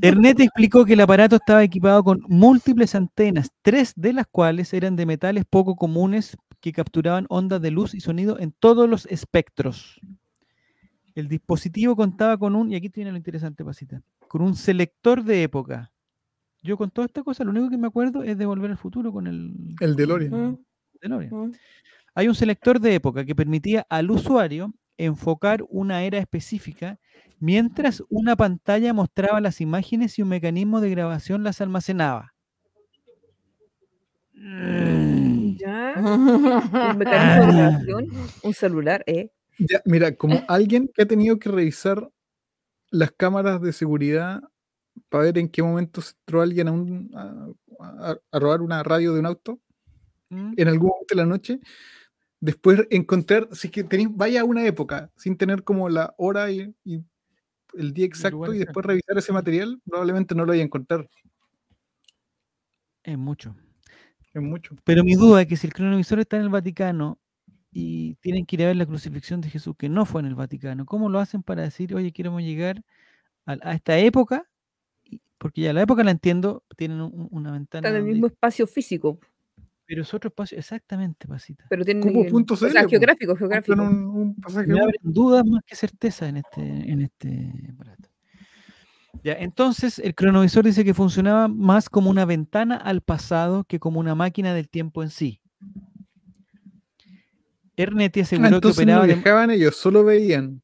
Ernet 0.00 0.40
explicó 0.40 0.84
que 0.84 0.92
el 0.92 1.00
aparato 1.00 1.36
estaba 1.36 1.64
equipado 1.64 2.04
con 2.04 2.22
múltiples 2.28 2.94
antenas, 2.94 3.50
tres 3.62 3.92
de 3.96 4.12
las 4.12 4.26
cuales 4.26 4.72
eran 4.74 4.94
de 4.96 5.06
metales 5.06 5.44
poco 5.48 5.74
comunes 5.74 6.36
que 6.60 6.72
capturaban 6.72 7.26
ondas 7.28 7.60
de 7.60 7.70
luz 7.70 7.94
y 7.94 8.00
sonido 8.00 8.38
en 8.38 8.52
todos 8.52 8.88
los 8.88 9.06
espectros. 9.06 10.00
El 11.14 11.28
dispositivo 11.28 11.96
contaba 11.96 12.38
con 12.38 12.54
un, 12.54 12.70
y 12.70 12.76
aquí 12.76 12.88
tiene 12.88 13.10
lo 13.10 13.16
interesante, 13.16 13.64
Pasita, 13.64 14.02
con 14.28 14.42
un 14.42 14.54
selector 14.54 15.24
de 15.24 15.42
época. 15.42 15.92
Yo 16.62 16.76
con 16.76 16.90
toda 16.90 17.06
esta 17.06 17.22
cosa, 17.22 17.42
lo 17.44 17.50
único 17.50 17.68
que 17.68 17.76
me 17.76 17.88
acuerdo 17.88 18.22
es 18.22 18.38
de 18.38 18.46
Volver 18.46 18.70
al 18.70 18.78
Futuro 18.78 19.12
con 19.12 19.26
el, 19.26 19.52
El 19.80 19.96
DeLorean. 19.96 20.32
Mm, 20.52 20.58
DeLorean. 21.00 21.34
mm. 21.34 21.52
Hay 22.14 22.28
un 22.28 22.34
selector 22.34 22.78
de 22.78 22.94
época 22.94 23.24
que 23.24 23.34
permitía 23.34 23.86
al 23.88 24.10
usuario 24.10 24.72
enfocar 25.04 25.64
una 25.68 26.04
era 26.04 26.18
específica 26.18 26.98
mientras 27.40 28.02
una 28.08 28.36
pantalla 28.36 28.92
mostraba 28.94 29.40
las 29.40 29.60
imágenes 29.60 30.18
y 30.18 30.22
un 30.22 30.28
mecanismo 30.28 30.80
de 30.80 30.90
grabación 30.90 31.42
las 31.44 31.60
almacenaba. 31.60 32.34
Mm. 34.34 35.56
Ya. 35.56 35.94
Un 35.96 36.34
mecanismo 36.98 37.52
de 37.52 37.60
Ah. 37.62 37.68
grabación, 37.70 38.08
un 38.42 38.54
celular, 38.54 39.02
¿eh? 39.06 39.30
Ya, 39.58 39.80
mira, 39.84 40.14
como 40.16 40.34
alguien 40.48 40.88
que 40.94 41.02
ha 41.02 41.06
tenido 41.06 41.38
que 41.38 41.50
revisar 41.50 42.08
las 42.90 43.12
cámaras 43.12 43.60
de 43.60 43.72
seguridad 43.72 44.42
para 45.08 45.24
ver 45.24 45.38
en 45.38 45.48
qué 45.48 45.62
momento 45.62 46.00
se 46.00 46.12
entró 46.18 46.42
alguien 46.42 46.68
a, 46.68 46.72
un- 46.72 47.10
a- 47.14 47.48
a- 48.10 48.16
a 48.30 48.38
robar 48.38 48.60
una 48.62 48.82
radio 48.82 49.12
de 49.14 49.20
un 49.20 49.26
auto, 49.26 49.58
Mm. 50.30 50.54
en 50.56 50.68
algún 50.68 50.88
momento 50.88 51.14
de 51.14 51.16
la 51.16 51.26
noche, 51.26 51.60
después 52.42 52.82
encontrar, 52.90 53.48
si 53.52 53.68
es 53.68 53.72
que 53.72 53.84
tenéis, 53.84 54.08
vaya 54.12 54.40
a 54.40 54.44
una 54.44 54.66
época, 54.66 55.10
sin 55.16 55.36
tener 55.36 55.62
como 55.62 55.88
la 55.88 56.12
hora 56.18 56.50
y, 56.50 56.74
y 56.84 57.00
el 57.74 57.94
día 57.94 58.04
exacto, 58.04 58.52
y 58.52 58.58
después 58.58 58.84
revisar 58.84 59.16
ese 59.16 59.32
material, 59.32 59.80
probablemente 59.86 60.34
no 60.34 60.44
lo 60.44 60.50
vaya 60.50 60.60
a 60.62 60.66
encontrar. 60.66 61.08
Es 63.04 63.16
mucho. 63.16 63.56
Es 64.34 64.42
mucho. 64.42 64.76
Pero 64.84 65.04
mi 65.04 65.14
duda 65.14 65.42
es 65.42 65.46
que 65.48 65.56
si 65.56 65.66
el 65.66 65.72
cronovisor 65.72 66.20
está 66.20 66.36
en 66.36 66.42
el 66.42 66.48
Vaticano 66.48 67.18
y 67.70 68.14
tienen 68.16 68.44
que 68.44 68.56
ir 68.56 68.62
a 68.64 68.66
ver 68.66 68.76
la 68.76 68.86
crucifixión 68.86 69.40
de 69.40 69.48
Jesús, 69.50 69.74
que 69.78 69.88
no 69.88 70.04
fue 70.04 70.20
en 70.20 70.26
el 70.26 70.34
Vaticano, 70.34 70.84
¿cómo 70.84 71.08
lo 71.08 71.18
hacen 71.20 71.42
para 71.42 71.62
decir, 71.62 71.94
oye, 71.94 72.12
queremos 72.12 72.42
llegar 72.42 72.82
a, 73.46 73.56
a 73.62 73.74
esta 73.74 73.98
época? 73.98 74.48
Porque 75.38 75.60
ya 75.62 75.72
la 75.72 75.82
época 75.82 76.04
la 76.04 76.12
entiendo, 76.12 76.64
tienen 76.76 77.00
un- 77.00 77.28
una 77.30 77.50
ventana. 77.52 77.86
Está 77.86 77.88
en 77.90 77.94
el 77.96 78.00
donde- 78.02 78.12
mismo 78.14 78.26
espacio 78.28 78.66
físico, 78.66 79.18
Pero 79.92 80.00
es 80.04 80.14
otro 80.14 80.28
espacio, 80.28 80.56
exactamente, 80.56 81.28
Pasita. 81.28 81.66
pero 81.68 81.84
tiene. 81.84 82.00
Cupo.cl, 82.00 82.54
o 82.54 82.56
sea, 82.56 82.88
geográfico, 82.88 83.36
geográfico. 83.36 83.74
un, 83.74 84.06
un 84.06 84.34
pasaje 84.36 84.66
Me 84.66 84.80
abren 84.80 84.96
dudas 85.02 85.44
más 85.44 85.62
que 85.66 85.76
certeza 85.76 86.30
en 86.30 86.38
este, 86.38 86.62
en 86.62 87.02
este 87.02 87.52
aparato. 87.74 88.08
Ya, 89.22 89.34
entonces 89.34 89.98
el 89.98 90.14
cronovisor 90.14 90.64
dice 90.64 90.82
que 90.82 90.94
funcionaba 90.94 91.46
más 91.46 91.90
como 91.90 92.08
una 92.08 92.24
ventana 92.24 92.76
al 92.78 93.02
pasado 93.02 93.64
que 93.64 93.78
como 93.80 94.00
una 94.00 94.14
máquina 94.14 94.54
del 94.54 94.70
tiempo 94.70 95.02
en 95.02 95.10
sí. 95.10 95.42
Ernetti 97.76 98.20
Ah, 98.20 98.22
aseguró 98.22 98.48
que 98.48 98.54
entonces 98.54 98.86
no 98.86 98.92
operaba 99.02 99.46
de, 99.46 99.54
ellos, 99.56 99.76
solo 99.76 100.04
veían. 100.04 100.62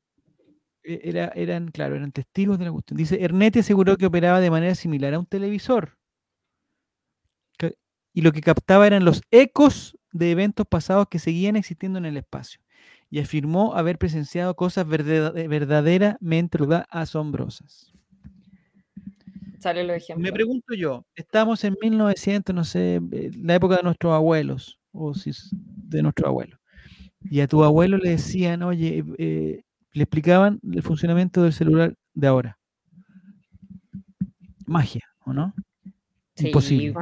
e- 0.82 1.02
era, 1.04 1.26
eran, 1.34 1.68
claro, 1.70 1.96
eran 1.96 2.12
testigos 2.12 2.58
de 2.58 2.64
la 2.64 2.72
cuestión. 2.72 2.96
Dice, 2.96 3.22
Ernetti 3.22 3.58
aseguró 3.58 3.98
que 3.98 4.06
operaba 4.06 4.40
de 4.40 4.50
manera 4.50 4.74
similar 4.74 5.12
a 5.12 5.18
un 5.18 5.26
televisor. 5.26 5.97
Y 8.18 8.20
lo 8.20 8.32
que 8.32 8.40
captaba 8.40 8.84
eran 8.84 9.04
los 9.04 9.22
ecos 9.30 9.96
de 10.10 10.32
eventos 10.32 10.66
pasados 10.66 11.06
que 11.08 11.20
seguían 11.20 11.54
existiendo 11.54 12.00
en 12.00 12.04
el 12.04 12.16
espacio. 12.16 12.60
Y 13.10 13.20
afirmó 13.20 13.76
haber 13.76 13.96
presenciado 13.96 14.56
cosas 14.56 14.88
verdad- 14.88 15.32
verdaderamente 15.48 16.58
¿verdad? 16.58 16.84
asombrosas. 16.90 17.92
Sale 19.60 19.82
ejemplos. 19.94 20.18
Me 20.18 20.32
pregunto 20.32 20.74
yo, 20.74 21.06
estamos 21.14 21.62
en 21.62 21.76
1900, 21.80 22.52
no 22.52 22.64
sé, 22.64 23.00
eh, 23.12 23.30
la 23.40 23.54
época 23.54 23.76
de 23.76 23.84
nuestros 23.84 24.12
abuelos, 24.12 24.80
o 24.90 25.14
si 25.14 25.30
de 25.52 26.02
nuestro 26.02 26.26
abuelo. 26.26 26.58
Y 27.22 27.38
a 27.38 27.46
tu 27.46 27.62
abuelo 27.62 27.98
le 27.98 28.10
decían, 28.10 28.64
oye, 28.64 29.04
eh, 29.18 29.62
le 29.92 30.02
explicaban 30.02 30.58
el 30.68 30.82
funcionamiento 30.82 31.44
del 31.44 31.52
celular 31.52 31.94
de 32.14 32.26
ahora. 32.26 32.58
Magia, 34.66 35.04
¿o 35.20 35.32
no? 35.32 35.54
Sí, 36.38 36.46
Imposible. 36.48 36.94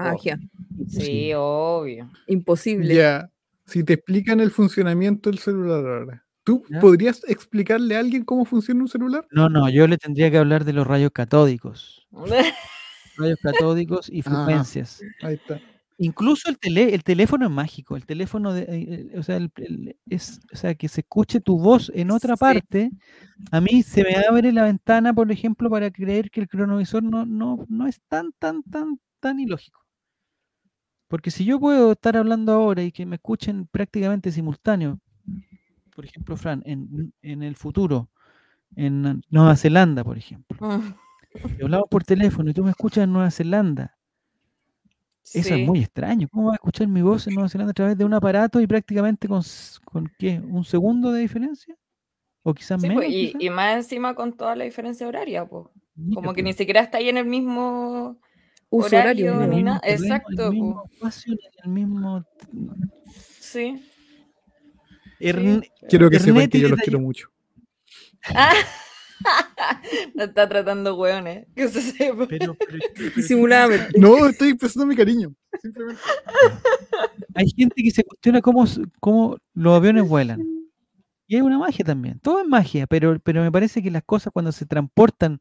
Sí, 0.88 1.30
obvio. 1.34 2.10
Imposible. 2.26 2.94
Ya, 2.94 3.30
si 3.66 3.84
te 3.84 3.94
explican 3.94 4.40
el 4.40 4.50
funcionamiento 4.50 5.30
del 5.30 5.38
celular 5.38 5.84
ahora, 5.86 6.24
¿tú 6.44 6.62
Ya. 6.70 6.80
podrías 6.80 7.22
explicarle 7.28 7.96
a 7.96 8.00
alguien 8.00 8.24
cómo 8.24 8.44
funciona 8.44 8.80
un 8.82 8.88
celular? 8.88 9.26
No, 9.30 9.48
no, 9.48 9.68
yo 9.68 9.86
le 9.86 9.98
tendría 9.98 10.30
que 10.30 10.38
hablar 10.38 10.64
de 10.64 10.72
los 10.72 10.86
rayos 10.86 11.10
catódicos. 11.12 12.06
Rayos 13.18 13.38
catódicos 13.42 14.08
y 14.10 14.20
Ah. 14.20 14.22
frecuencias. 14.24 15.00
Ahí 15.22 15.34
está. 15.34 15.60
Incluso 15.98 16.50
el, 16.50 16.58
tele, 16.58 16.94
el 16.94 17.02
teléfono 17.02 17.46
es 17.46 17.50
mágico, 17.50 17.96
el 17.96 18.04
teléfono, 18.04 18.52
de, 18.52 18.62
eh, 18.64 18.68
eh, 19.14 19.18
o, 19.18 19.22
sea, 19.22 19.36
el- 19.38 19.50
el- 19.56 19.96
es, 20.10 20.40
o 20.52 20.56
sea, 20.56 20.74
que 20.74 20.88
se 20.88 21.00
escuche 21.00 21.40
tu 21.40 21.58
voz 21.58 21.90
en 21.94 22.10
otra 22.10 22.36
Sí. 22.36 22.40
parte, 22.40 22.90
a 23.50 23.60
mí 23.62 23.82
se 23.82 24.02
me 24.02 24.14
abre 24.16 24.52
la 24.52 24.64
ventana, 24.64 25.14
por 25.14 25.32
ejemplo, 25.32 25.70
para 25.70 25.90
creer 25.90 26.30
que 26.30 26.42
el 26.42 26.48
cronovisor 26.48 27.02
no, 27.02 27.24
no, 27.24 27.64
no 27.70 27.86
es 27.86 28.02
tan, 28.08 28.32
tan, 28.38 28.62
tan, 28.64 29.00
tan 29.20 29.40
ilógico. 29.40 29.80
Porque 31.08 31.30
si 31.30 31.44
yo 31.44 31.60
puedo 31.60 31.92
estar 31.92 32.16
hablando 32.16 32.52
ahora 32.52 32.82
y 32.82 32.90
que 32.90 33.06
me 33.06 33.16
escuchen 33.16 33.66
prácticamente 33.68 34.32
simultáneo, 34.32 34.98
por 35.94 36.04
ejemplo, 36.04 36.36
Fran, 36.36 36.62
en, 36.66 37.12
en 37.22 37.42
el 37.42 37.54
futuro, 37.56 38.10
en 38.74 39.22
Nueva 39.30 39.56
Zelanda, 39.56 40.04
por 40.04 40.18
ejemplo, 40.18 40.58
y 41.58 41.62
hablamos 41.62 41.88
por 41.88 42.04
teléfono 42.04 42.50
y 42.50 42.54
tú 42.54 42.64
me 42.64 42.70
escuchas 42.70 43.04
en 43.04 43.12
Nueva 43.12 43.30
Zelanda, 43.30 43.96
eso 45.32 45.54
es 45.54 45.66
muy 45.66 45.80
extraño. 45.80 46.28
¿Cómo 46.30 46.46
vas 46.46 46.54
a 46.54 46.56
escuchar 46.56 46.86
mi 46.88 47.02
voz 47.02 47.26
en 47.26 47.34
Nueva 47.34 47.48
Zelanda 47.48 47.70
a 47.72 47.74
través 47.74 47.98
de 47.98 48.04
un 48.04 48.14
aparato 48.14 48.60
y 48.60 48.66
prácticamente 48.66 49.26
con, 49.28 49.42
con 49.84 50.10
qué? 50.18 50.40
¿Un 50.40 50.64
segundo 50.64 51.10
de 51.12 51.20
diferencia? 51.22 51.76
¿O 52.42 52.54
quizás 52.54 52.80
Sí, 52.80 52.88
menos? 52.88 53.04
pues, 53.04 53.14
y, 53.14 53.26
quizás? 53.28 53.42
y 53.42 53.50
más 53.50 53.76
encima 53.76 54.14
con 54.14 54.36
toda 54.36 54.54
la 54.56 54.64
diferencia 54.64 55.06
horaria, 55.08 55.44
pues. 55.46 55.66
Como 56.14 56.32
que 56.34 56.42
pues, 56.42 56.44
ni 56.44 56.52
siquiera 56.52 56.80
está 56.80 56.98
ahí 56.98 57.08
en 57.08 57.16
el 57.16 57.26
mismo. 57.26 58.18
Uso 58.76 58.86
horario. 58.96 59.34
horario 59.36 59.54
ni 59.54 59.62
nada, 59.62 59.80
exacto, 59.84 60.32
En 60.32 60.40
el 60.48 60.52
mismo 60.52 60.84
espacio, 60.90 61.36
el 61.64 61.70
mismo... 61.70 62.24
Sí. 63.40 63.82
Ern- 65.20 65.66
Quiero 65.88 66.10
que 66.10 66.18
sepan 66.18 66.48
que 66.48 66.60
yo 66.60 66.68
los 66.68 66.80
quiero 66.80 67.00
mucho. 67.00 67.28
Ah. 68.34 68.52
No 70.14 70.24
está 70.24 70.46
tratando 70.48 70.94
hueones. 70.94 71.46
Que 71.54 71.68
se 71.68 71.80
sepa. 71.80 72.26
pero- 72.28 72.54
pero- 72.54 72.78
pero- 72.94 73.10
Disimuladamente. 73.16 73.98
No, 73.98 74.26
estoy 74.28 74.50
expresando 74.50 74.86
mi 74.86 74.94
cariño. 74.94 75.34
Simplemente. 75.60 76.00
hay 77.34 77.48
gente 77.48 77.82
que 77.82 77.90
se 77.90 78.04
cuestiona 78.04 78.42
cómo, 78.42 78.64
cómo 79.00 79.38
los 79.54 79.74
aviones 79.74 80.06
vuelan. 80.06 80.42
Y 81.26 81.36
hay 81.36 81.40
una 81.40 81.58
magia 81.58 81.84
también. 81.84 82.20
Todo 82.20 82.40
es 82.42 82.46
magia, 82.46 82.86
pero, 82.86 83.18
pero 83.20 83.42
me 83.42 83.50
parece 83.50 83.82
que 83.82 83.90
las 83.90 84.04
cosas 84.04 84.32
cuando 84.32 84.52
se 84.52 84.66
transportan, 84.66 85.38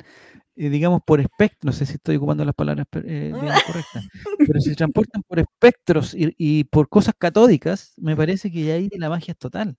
eh, 0.56 0.70
digamos, 0.70 1.02
por 1.06 1.20
espectros, 1.20 1.64
no 1.66 1.72
sé 1.74 1.86
si 1.86 1.94
estoy 1.94 2.16
ocupando 2.18 2.46
las 2.46 2.56
palabras 2.56 2.88
eh, 2.94 3.32
digamos, 3.34 3.64
correctas, 3.64 4.06
pero 4.54 4.60
si 4.62 4.70
se 4.70 4.76
transportan 4.76 5.22
por 5.28 5.40
espectros 5.40 6.14
y, 6.14 6.34
y 6.38 6.64
por 6.66 6.88
cosas 6.90 7.14
catódicas, 7.18 7.94
me 7.98 8.16
parece 8.16 8.52
que 8.52 8.72
ahí 8.72 8.90
la 8.98 9.10
magia 9.10 9.32
es 9.34 9.38
total. 9.38 9.78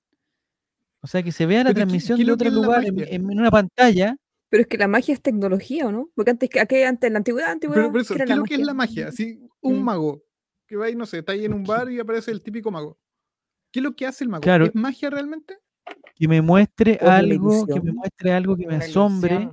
O 1.03 1.07
sea, 1.07 1.23
que 1.23 1.31
se 1.33 1.47
vea 1.47 1.59
la 1.59 1.65
Pero 1.71 1.75
¿qué- 1.75 1.81
transmisión 1.83 2.19
de 2.25 2.33
otro 2.33 2.51
lugar 2.51 2.85
en, 2.85 2.99
en 3.01 3.25
una 3.39 3.51
pantalla. 3.51 4.17
Pero 4.49 4.63
es 4.63 4.67
que 4.69 4.79
la 4.79 4.89
magia 4.89 5.15
es 5.15 5.21
tecnología, 5.23 5.87
¿o 5.87 5.93
no? 5.93 6.11
Porque 6.15 6.31
antes, 6.33 6.49
que- 6.51 6.61
aquel- 6.61 6.87
antes 6.87 7.07
en 7.07 7.13
la 7.13 7.19
antigüedad, 7.19 7.51
antigüedad 7.53 7.83
Pero 7.83 7.93
por 7.93 8.01
eso, 8.01 8.15
¿qué 8.15 8.19
¿qué 8.19 8.23
era 8.25 8.33
es 8.35 8.39
lo 8.39 8.45
que 8.45 8.55
es 8.55 8.61
la 8.61 8.75
magia? 8.75 9.09
Así, 9.09 9.41
un 9.61 9.81
Mm. 9.81 9.85
mago 9.85 10.23
que 10.67 10.77
va 10.77 10.91
y 10.91 10.97
no 10.97 11.07
sé, 11.07 11.19
está 11.19 11.33
ahí 11.33 11.45
en 11.45 11.53
un 11.55 11.63
bar 11.65 11.91
y 11.91 11.99
aparece 12.01 12.31
el 12.33 12.43
típico 12.43 12.71
mago. 12.73 12.99
¿Qué 13.73 13.79
es 13.81 13.85
lo 13.85 13.95
que 13.95 14.07
hace 14.07 14.25
el 14.25 14.31
mago? 14.31 14.41
Claro. 14.43 14.65
¿Es 14.67 14.75
magia 14.75 15.11
realmente? 15.11 15.59
Que 16.17 16.27
me 16.27 16.43
muestre 16.43 16.99
algo, 17.01 17.67
que 17.67 17.81
me 17.81 17.93
muestre 17.93 18.33
algo 18.33 18.57
que 18.57 18.67
me 18.67 18.77
asombre. 18.77 19.51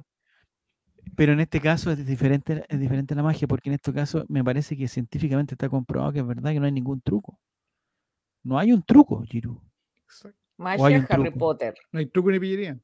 Pero 1.15 1.34
en 1.34 1.39
este 1.39 1.60
caso 1.62 1.91
es 1.91 2.05
diferente, 2.05 2.65
es 2.67 2.79
diferente 2.79 3.15
la 3.15 3.24
magia, 3.24 3.48
porque 3.48 3.70
en 3.70 3.75
este 3.75 3.93
caso 3.93 4.25
me 4.29 4.43
parece 4.43 4.75
que 4.77 4.88
científicamente 4.88 5.53
está 5.55 5.70
comprobado 5.70 6.12
que 6.13 6.20
es 6.20 6.27
verdad 6.27 6.51
que 6.51 6.60
no 6.60 6.65
hay 6.65 6.72
ningún 6.72 7.01
truco. 7.01 7.39
No 8.43 8.58
hay 8.60 8.72
un 8.74 8.84
truco, 8.84 9.24
Giru. 9.24 9.62
Exacto. 10.05 10.38
Magia 10.58 11.05
Harry 11.10 11.24
truco. 11.24 11.38
Potter. 11.39 11.75
No 11.91 12.00
hay 12.00 12.05
truco 12.08 12.29
ni 12.32 12.39
pillería. 12.39 12.77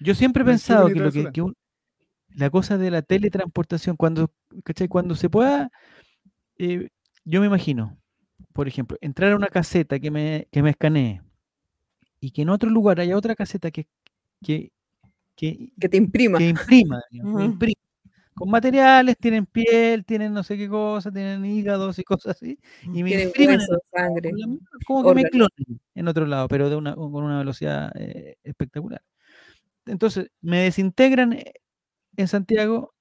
Yo 0.00 0.14
siempre 0.14 0.42
he 0.42 0.44
No 0.44 0.50
pensado 0.50 0.88
que, 0.88 0.94
lo 0.94 0.96
que, 0.96 1.00
travesura. 1.10 1.32
que 1.32 1.42
un- 1.42 1.56
la 2.34 2.50
cosa 2.50 2.76
de 2.76 2.90
la 2.90 3.02
teletransportación, 3.02 3.96
cuando, 3.96 4.30
¿cachai? 4.64 4.88
cuando 4.88 5.14
se 5.14 5.30
pueda, 5.30 5.70
eh, 6.58 6.90
yo 7.24 7.40
me 7.40 7.46
imagino, 7.46 7.96
por 8.52 8.68
ejemplo, 8.68 8.98
entrar 9.00 9.32
a 9.32 9.36
una 9.36 9.48
caseta 9.48 9.98
que 9.98 10.10
me, 10.10 10.48
que 10.50 10.62
me 10.62 10.70
escanee 10.70 11.22
y 12.20 12.30
que 12.30 12.42
en 12.42 12.50
otro 12.50 12.68
lugar 12.68 13.00
haya 13.00 13.16
otra 13.16 13.34
caseta 13.34 13.70
que, 13.70 13.86
que 14.42 14.72
que, 15.36 15.72
Que 15.78 15.88
te 15.88 15.96
imprima. 15.96 16.38
que 16.38 16.48
imprima, 16.48 17.00
digamos, 17.10 17.32
que 17.36 17.42
Ujú. 17.44 17.52
imprima. 17.52 17.80
Con 18.34 18.50
materiales, 18.50 19.16
tienen 19.18 19.46
piel, 19.46 20.04
tienen 20.04 20.34
no 20.34 20.42
sé 20.42 20.58
qué 20.58 20.68
cosa, 20.68 21.10
tienen 21.10 21.42
hígados 21.46 21.98
y 21.98 22.04
cosas 22.04 22.36
así. 22.36 22.58
Y 22.82 23.02
me 23.02 23.22
imprimen 23.22 23.54
en 23.54 23.60
hueso, 23.60 23.78
sangre. 23.90 24.30
como 24.86 25.08
que 25.08 25.14
me 25.14 25.24
clonen 25.30 25.80
en 25.94 26.08
otro 26.08 26.26
lado, 26.26 26.46
pero 26.48 26.68
de 26.68 26.76
una, 26.76 26.94
con 26.94 27.14
una 27.14 27.38
velocidad 27.38 27.90
eh, 27.94 28.36
espectacular. 28.44 29.02
Entonces, 29.86 30.30
me 30.42 30.64
desintegran 30.64 31.32
eh, 31.32 31.54
en 32.18 32.28
Santiago 32.28 32.92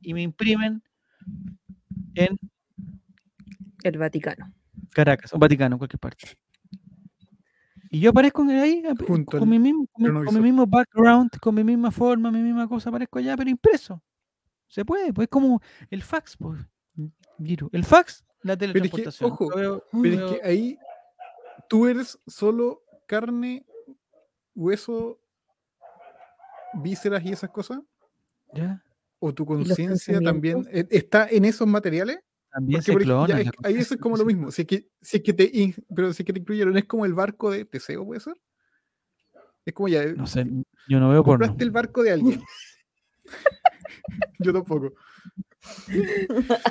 y 0.00 0.14
me 0.14 0.22
imprimen 0.22 0.82
en 2.14 2.38
El 3.82 3.98
Vaticano. 3.98 4.52
Caracas, 4.90 5.34
o 5.34 5.38
Vaticano, 5.38 5.74
en 5.74 5.78
cualquier 5.78 5.98
parte. 5.98 6.28
Y 7.94 8.00
yo 8.00 8.10
aparezco 8.10 8.42
ahí 8.42 8.82
Junto 9.06 9.38
con, 9.38 9.42
al 9.44 9.48
mi 9.48 9.58
mismo, 9.60 9.86
con, 9.92 10.02
mi, 10.02 10.08
con 10.08 10.14
mi 10.14 10.20
cronovisor. 10.20 10.42
mismo 10.42 10.66
background, 10.66 11.30
con 11.40 11.54
mi 11.54 11.62
misma 11.62 11.92
forma, 11.92 12.28
mi 12.32 12.40
misma 12.42 12.66
cosa, 12.66 12.88
aparezco 12.88 13.20
allá, 13.20 13.36
pero 13.36 13.48
impreso. 13.48 14.02
Se 14.66 14.84
puede, 14.84 15.12
pues 15.12 15.26
es 15.26 15.30
como 15.30 15.60
el 15.90 16.02
fax, 16.02 16.36
pues. 16.36 16.60
Giro. 17.40 17.68
El 17.72 17.84
fax, 17.84 18.24
la 18.42 18.54
es 18.54 18.58
que, 18.58 18.66
teletransportación. 18.66 19.30
ojo, 19.30 19.48
veo- 19.54 19.84
Pero 20.02 20.26
es 20.28 20.32
que 20.40 20.44
ahí 20.44 20.78
tú 21.68 21.86
eres 21.86 22.18
solo 22.26 22.82
carne, 23.06 23.64
hueso, 24.56 25.20
vísceras 26.82 27.24
y 27.24 27.30
esas 27.30 27.50
cosas. 27.50 27.78
¿ya? 28.54 28.82
¿O 29.20 29.32
tu 29.32 29.46
conciencia 29.46 30.20
también 30.20 30.66
eh, 30.72 30.84
está 30.90 31.28
en 31.28 31.44
esos 31.44 31.68
materiales? 31.68 32.18
También 32.54 32.78
Porque 32.78 32.84
se 32.86 32.92
por 32.92 33.02
ya 33.28 33.36
la 33.42 33.52
ahí 33.64 33.74
eso 33.74 33.94
es 33.94 34.00
como 34.00 34.16
lo 34.16 34.24
mismo. 34.24 34.50
Si 34.52 34.62
es 34.62 34.68
que, 34.68 34.88
si 35.02 35.16
es 35.16 35.22
que 35.24 35.32
te, 35.32 35.50
in- 35.52 35.74
pero 35.94 36.12
si 36.12 36.22
es 36.22 36.26
que 36.26 36.32
te 36.32 36.38
incluyeron, 36.38 36.76
es 36.78 36.84
como 36.84 37.04
el 37.04 37.12
barco 37.12 37.50
de 37.50 37.64
Teseo, 37.64 38.06
¿puede 38.06 38.20
ser? 38.20 38.40
Es 39.66 39.74
como 39.74 39.88
ya, 39.88 40.04
No 40.12 40.26
sé, 40.26 40.46
yo 40.86 41.00
no 41.00 41.10
veo 41.10 41.24
porno. 41.24 41.40
compraste 41.46 41.64
el 41.64 41.70
barco 41.72 42.02
de 42.04 42.12
alguien. 42.12 42.40
Yo 44.38 44.52
tampoco. 44.52 44.92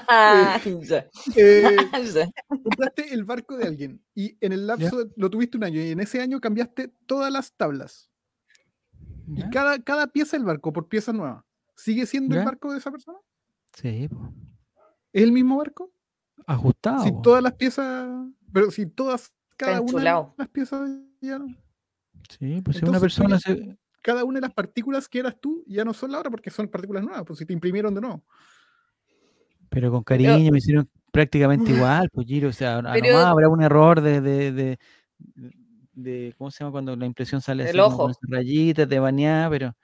Ah, 0.07 0.59
ya, 0.83 1.09
Eh, 1.35 1.77
ya. 2.13 2.29
compraste 2.63 3.13
el 3.13 3.23
barco 3.23 3.57
de 3.57 3.65
alguien 3.67 4.01
y 4.13 4.37
en 4.39 4.53
el 4.53 4.67
lapso 4.67 5.03
de- 5.03 5.11
lo 5.15 5.29
tuviste 5.29 5.57
un 5.57 5.63
año 5.63 5.81
y 5.81 5.89
en 5.89 5.99
ese 5.99 6.21
año 6.21 6.39
cambiaste 6.39 6.89
todas 7.07 7.31
las 7.33 7.53
tablas 7.53 8.09
y 9.35 9.49
cada, 9.49 9.81
cada 9.81 10.07
pieza 10.07 10.37
del 10.37 10.45
barco 10.45 10.71
por 10.71 10.87
pieza 10.87 11.11
nueva. 11.11 11.45
¿Sigue 11.75 12.05
siendo 12.05 12.35
¿Ya? 12.35 12.41
el 12.41 12.45
barco 12.45 12.71
de 12.71 12.77
esa 12.77 12.91
persona? 12.91 13.17
Sí, 13.73 14.07
po. 14.07 14.31
¿Es 15.13 15.23
el 15.23 15.31
mismo 15.31 15.57
barco? 15.57 15.91
ajustado. 16.45 17.03
si 17.05 17.11
todas 17.21 17.41
las 17.41 17.53
piezas, 17.53 18.09
pero 18.51 18.69
si 18.69 18.85
todas, 18.87 19.31
cada 19.55 19.79
una 19.79 19.99
de 19.99 20.27
las 20.37 20.49
piezas 20.49 20.89
ya 21.21 21.39
no- 21.39 21.55
Sí, 22.37 22.61
pues 22.61 22.77
si 22.77 22.85
una 22.85 22.99
persona 22.99 23.39
se. 23.39 23.77
cada 24.01 24.25
una 24.25 24.37
de 24.37 24.47
las 24.47 24.53
partículas 24.53 25.07
que 25.07 25.19
eras 25.19 25.39
tú 25.39 25.63
ya 25.67 25.85
no 25.85 25.93
son 25.93 26.11
la 26.11 26.19
hora 26.19 26.29
porque 26.29 26.49
son 26.49 26.67
partículas 26.67 27.03
nuevas, 27.03 27.23
pues 27.25 27.39
si 27.39 27.45
te 27.45 27.53
imprimieron 27.53 27.93
de 27.95 28.01
nuevo. 28.01 28.23
Pero 29.69 29.91
con 29.91 30.03
cariño 30.03 30.51
me 30.51 30.57
hicieron 30.57 30.89
prácticamente 31.11 31.71
igual, 31.71 32.09
pues 32.11 32.27
Giro. 32.27 32.49
O 32.49 32.53
sea, 32.53 32.81
Pero- 32.93 33.17
habrá 33.19 33.47
un 33.49 33.63
error 33.63 34.01
de, 34.01 34.19
de, 34.21 34.51
de, 34.51 34.79
de- 35.93 36.35
¿Cómo 36.37 36.51
se 36.51 36.59
llama 36.59 36.71
cuando 36.73 36.95
la 36.95 37.05
impresión 37.05 37.39
sale 37.41 37.63
así? 37.63 37.77
Como 37.77 37.97
con 37.97 38.11
ojo. 38.11 38.19
rayitas 38.23 38.87
de 38.89 38.99
bañada, 38.99 39.49
pero. 39.49 39.75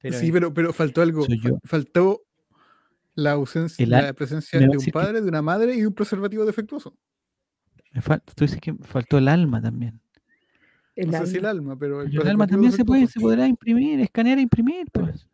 pero 0.00 0.18
sí, 0.18 0.30
pero, 0.30 0.52
pero 0.52 0.72
faltó 0.72 1.00
algo. 1.02 1.24
Faltó 1.64 2.22
la 3.14 3.32
ausencia, 3.32 3.86
la 3.86 4.12
presencia 4.12 4.58
de 4.58 4.68
un 4.68 4.84
que- 4.84 4.90
padre, 4.92 5.20
de 5.20 5.28
una 5.28 5.42
madre 5.42 5.74
y 5.74 5.80
de 5.80 5.86
un 5.86 5.94
preservativo 5.94 6.44
defectuoso. 6.44 6.96
me 7.92 8.00
fal- 8.02 8.22
tú 8.34 8.44
dices 8.44 8.60
que 8.60 8.72
me 8.72 8.84
faltó 8.84 9.18
el 9.18 9.28
alma 9.28 9.62
también. 9.62 10.00
El 10.96 11.10
no 11.10 11.18
sé 11.20 11.26
si 11.28 11.36
el 11.38 11.46
alma. 11.46 11.72
alma, 11.72 11.78
pero 11.78 12.02
el, 12.02 12.10
Pero 12.10 12.22
el 12.22 12.28
alma 12.28 12.46
preservativo 12.46 12.48
también 12.56 12.72
se 12.72 12.84
puede, 12.84 13.06
se 13.06 13.20
podrá 13.20 13.46
imprimir, 13.46 14.00
escanear 14.00 14.38
e 14.38 14.42
imprimir, 14.42 14.86
pues. 14.92 15.28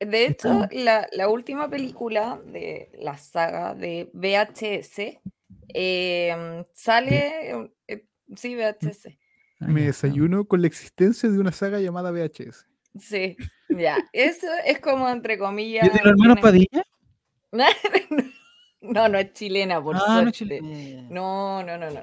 De 0.00 0.26
hecho, 0.26 0.68
la, 0.72 1.08
la 1.12 1.28
última 1.28 1.68
película 1.70 2.40
de 2.46 2.90
la 3.00 3.16
saga 3.16 3.74
de 3.74 4.10
VHS 4.12 5.20
em, 5.68 6.64
sale. 6.72 7.68
eh, 7.88 8.04
sí, 8.36 8.54
VHS. 8.56 9.18
Ah, 9.60 9.66
Me 9.68 9.82
desayuno 9.86 10.44
con 10.46 10.60
la 10.60 10.66
existencia 10.66 11.28
de 11.30 11.38
una 11.38 11.52
saga 11.52 11.80
llamada 11.80 12.10
VHS. 12.12 12.66
Sí, 13.00 13.36
ya. 13.70 13.96
Eso 14.12 14.46
es 14.66 14.78
como 14.80 15.08
entre 15.08 15.38
comillas. 15.38 15.84
¿Y 15.84 15.88
es 15.88 15.94
de 15.94 16.00
los 16.02 16.10
hermanos 16.12 16.38
Padilla? 16.40 16.84
No, 18.80 19.08
no 19.08 19.18
es 19.18 19.32
chilena, 19.32 19.82
por 19.82 19.96
Ah, 19.96 20.22
no, 20.24 20.32
suerte. 20.32 20.60
No, 21.08 21.62
no, 21.62 21.78
no, 21.78 21.90
no. 21.90 22.02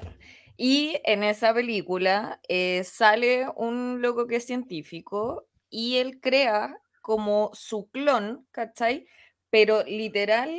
Y 0.56 1.00
en 1.04 1.22
esa 1.22 1.54
película 1.54 2.40
eh, 2.48 2.82
sale 2.84 3.46
un 3.56 4.02
loco 4.02 4.26
que 4.26 4.36
es 4.36 4.46
científico 4.46 5.46
y 5.70 5.96
él 5.98 6.20
crea 6.20 6.76
como 7.00 7.50
su 7.54 7.88
clon, 7.90 8.46
¿cachai? 8.50 9.06
Pero 9.50 9.82
literal 9.84 10.50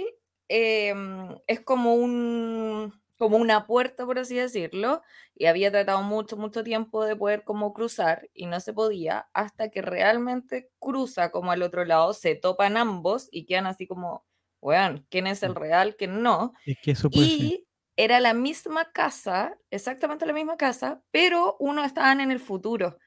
em, 0.47 1.35
es 1.47 1.61
como 1.61 1.95
un 1.95 2.93
como 3.17 3.37
una 3.37 3.67
puerta, 3.67 4.05
por 4.05 4.19
así 4.19 4.35
decirlo, 4.35 5.01
y 5.35 5.45
había 5.45 5.71
tratado 5.71 6.01
mucho, 6.01 6.35
mucho 6.35 6.63
tiempo 6.63 7.05
de 7.05 7.15
poder 7.15 7.43
como 7.45 7.71
cruzar 7.73 8.29
y 8.33 8.47
no 8.47 8.59
se 8.59 8.73
podía, 8.73 9.29
hasta 9.33 9.69
que 9.69 9.81
realmente 9.81 10.71
cruza 10.79 11.31
como 11.31 11.51
al 11.51 11.61
otro 11.61 11.85
lado, 11.85 12.13
se 12.13 12.35
topan 12.35 12.75
ambos 12.75 13.29
y 13.31 13.45
quedan 13.45 13.67
así 13.67 13.87
como, 13.87 14.25
weón, 14.63 15.05
¿quién 15.09 15.27
es 15.27 15.43
el 15.43 15.55
real, 15.55 15.95
quién 15.97 16.23
no? 16.23 16.53
Es 16.65 16.77
que 16.81 16.91
eso 16.91 17.09
puede 17.09 17.27
ser. 17.27 17.35
Y 17.35 17.67
era 17.95 18.19
la 18.19 18.33
misma 18.33 18.91
casa, 18.91 19.57
exactamente 19.69 20.25
la 20.25 20.33
misma 20.33 20.57
casa, 20.57 21.01
pero 21.11 21.57
uno 21.59 21.83
estaban 21.83 22.21
en 22.21 22.31
el 22.31 22.39
futuro. 22.39 22.97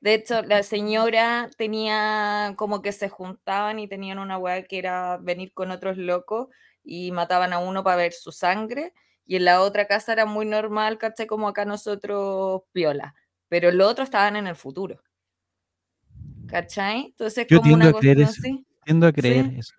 De 0.00 0.14
hecho, 0.14 0.42
la 0.42 0.62
señora 0.62 1.50
tenía 1.56 2.54
como 2.56 2.82
que 2.82 2.92
se 2.92 3.08
juntaban 3.08 3.78
y 3.78 3.88
tenían 3.88 4.18
una 4.18 4.38
weá 4.38 4.64
que 4.64 4.78
era 4.78 5.18
venir 5.18 5.52
con 5.54 5.70
otros 5.70 5.96
locos 5.96 6.48
y 6.82 7.12
mataban 7.12 7.52
a 7.52 7.58
uno 7.58 7.84
para 7.84 7.96
ver 7.96 8.12
su 8.12 8.32
sangre. 8.32 8.92
Y 9.26 9.36
en 9.36 9.46
la 9.46 9.62
otra 9.62 9.86
casa 9.86 10.12
era 10.12 10.26
muy 10.26 10.44
normal, 10.44 10.98
¿cachai? 10.98 11.26
Como 11.26 11.48
acá 11.48 11.64
nosotros, 11.64 12.62
piola. 12.72 13.14
Pero 13.48 13.70
los 13.70 13.90
otros 13.90 14.06
estaban 14.06 14.36
en 14.36 14.46
el 14.46 14.56
futuro. 14.56 15.00
¿Cachai? 16.48 17.06
Entonces, 17.06 17.46
Yo 17.48 17.58
como 17.58 17.68
tiendo 17.68 17.88
una 17.88 17.96
a 17.96 18.00
creer 18.00 18.22
así. 18.24 18.66
Tiendo 18.84 19.06
a 19.06 19.12
creer 19.12 19.46
Sí. 19.46 19.58
eso. 19.58 19.74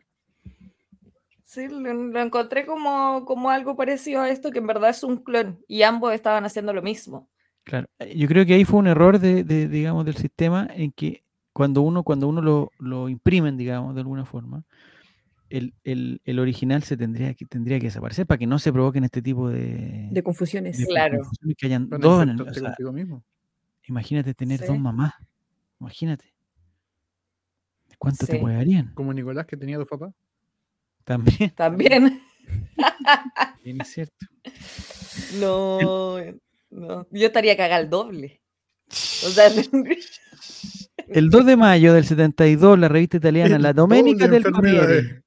Sí, 1.56 1.68
lo, 1.70 1.94
lo 1.94 2.20
encontré 2.22 2.66
como, 2.66 3.24
como 3.26 3.50
algo 3.50 3.78
parecido 3.78 4.22
a 4.22 4.30
esto, 4.30 4.52
que 4.52 4.60
en 4.60 4.68
verdad 4.68 4.90
es 4.90 5.04
un 5.04 5.24
clon 5.24 5.64
y 5.70 5.84
ambos 5.84 6.14
estaban 6.14 6.44
haciendo 6.44 6.74
lo 6.74 6.82
mismo. 6.82 7.30
Claro, 7.64 7.88
eh, 8.00 8.14
yo 8.18 8.28
creo 8.28 8.46
que 8.46 8.54
ahí 8.56 8.66
fue 8.66 8.80
un 8.80 8.88
error 8.88 9.20
de, 9.20 9.46
de, 9.46 9.70
digamos, 9.70 10.04
del 10.06 10.18
sistema 10.18 10.68
en 10.70 10.92
que 10.92 11.24
cuando 11.54 11.82
uno, 11.82 12.04
cuando 12.04 12.28
uno 12.28 12.42
lo, 12.42 12.72
lo 12.80 13.08
imprimen, 13.08 13.56
digamos, 13.56 13.96
de 13.96 14.02
alguna 14.02 14.26
forma, 14.26 14.64
el, 15.50 15.74
el, 15.86 16.20
el 16.26 16.40
original 16.40 16.84
se 16.84 16.98
tendría 16.98 17.34
que, 17.36 17.46
tendría 17.46 17.80
que 17.80 17.86
desaparecer 17.86 18.26
para 18.28 18.38
que 18.38 18.48
no 18.48 18.60
se 18.60 18.74
provoquen 18.74 19.06
este 19.06 19.22
tipo 19.22 19.50
de, 19.50 20.10
De 20.12 20.24
confusiones. 20.24 20.78
de 20.78 20.86
Claro. 20.88 21.20
confusiones, 21.20 21.56
que 21.58 21.66
hayan 21.68 21.90
dos 21.90 22.22
en 22.24 22.30
el- 22.30 22.42
o 22.42 22.44
enfrentarte 22.44 22.60
sea, 22.60 22.70
contigo 22.70 22.92
mismo. 22.92 23.24
imagínate 23.88 24.34
tener 24.34 24.60
dos 24.60 24.78
mamás, 24.78 25.14
imagínate. 25.80 26.34
¿Cuánto 27.98 28.26
te 28.28 28.34
Sí. 28.34 28.40
jugarían? 28.40 28.92
Como 28.94 29.14
Nicolás 29.14 29.46
que 29.46 29.56
tenía 29.56 29.78
dos 29.78 29.88
papás. 29.88 30.14
También, 31.06 31.52
También. 31.56 32.22
bien 33.64 33.82
es 33.82 33.88
cierto. 33.88 34.26
No, 35.40 36.18
no. 36.70 37.08
Yo 37.12 37.28
estaría 37.28 37.56
cagada 37.56 37.82
el 37.82 37.90
doble. 37.90 38.42
O 38.90 39.30
sea, 39.30 39.48
El 41.08 41.30
2 41.30 41.46
de 41.46 41.56
mayo 41.58 41.94
del 41.94 42.06
72, 42.06 42.80
la 42.80 42.88
revista 42.88 43.18
italiana 43.18 43.60
La 43.60 43.74
Domenica 43.74 44.28
del. 44.28 44.44
Corriere. 44.44 45.24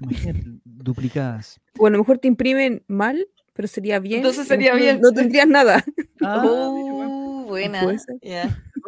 Imagínate, 0.00 0.44
duplicadas. 0.64 1.60
O 1.78 1.86
a 1.86 1.90
lo 1.90 1.98
mejor 1.98 2.18
te 2.18 2.28
imprimen 2.28 2.82
mal, 2.86 3.28
pero 3.54 3.68
sería 3.68 3.98
bien. 3.98 4.18
Entonces 4.18 4.46
sería 4.48 4.74
bien. 4.74 5.00
No 5.00 5.12
tendrías 5.12 5.46
nada. 5.46 5.84
Ah, 6.22 6.42
Uh, 6.44 7.44
buena. 7.46 7.82
Puede 7.82 7.98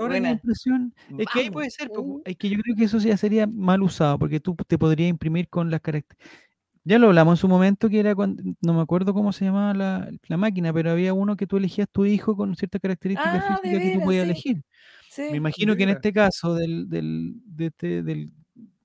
buena. 0.07 0.31
impresión. 0.31 0.95
Es 1.19 1.27
que 1.33 1.41
ahí 1.41 1.51
puede 1.51 1.71
ser, 1.71 1.91
Uh. 1.97 2.23
es 2.25 2.37
que 2.37 2.49
yo 2.49 2.59
creo 2.61 2.77
que 2.77 2.85
eso 2.85 2.99
ya 2.99 3.17
sería 3.17 3.47
mal 3.47 3.83
usado, 3.83 4.19
porque 4.19 4.41
tú 4.41 4.55
te 4.67 4.79
podrías 4.79 5.11
imprimir 5.11 5.49
con 5.49 5.71
las 5.71 5.81
características. 5.81 6.39
Ya 6.85 6.99
lo 6.99 7.09
hablamos 7.09 7.33
en 7.39 7.41
su 7.41 7.49
momento, 7.49 7.91
que 7.91 8.01
era 8.01 8.15
cuando, 8.15 8.43
no 8.63 8.73
me 8.73 8.81
acuerdo 8.81 9.13
cómo 9.13 9.33
se 9.33 9.45
llamaba 9.45 9.75
la, 9.75 10.11
la 10.27 10.37
máquina, 10.39 10.73
pero 10.73 10.91
había 10.91 11.13
uno 11.13 11.37
que 11.37 11.47
tú 11.47 11.59
elegías 11.59 11.87
tu 11.93 12.07
hijo 12.07 12.35
con 12.35 12.57
ciertas 12.57 12.81
características 12.81 13.45
Ah, 13.47 13.59
físicas 13.63 13.83
que 13.83 13.95
tú 13.99 14.05
podías 14.05 14.25
sí. 14.25 14.31
elegir. 14.31 14.63
Sí. 15.11 15.23
Me 15.31 15.37
imagino 15.37 15.77
que 15.77 15.83
en 15.83 15.89
este 15.91 16.13
caso 16.15 16.55
del, 16.55 16.89
del, 16.89 17.35
de 17.45 17.67
este- 17.67 18.03
del, 18.03 18.31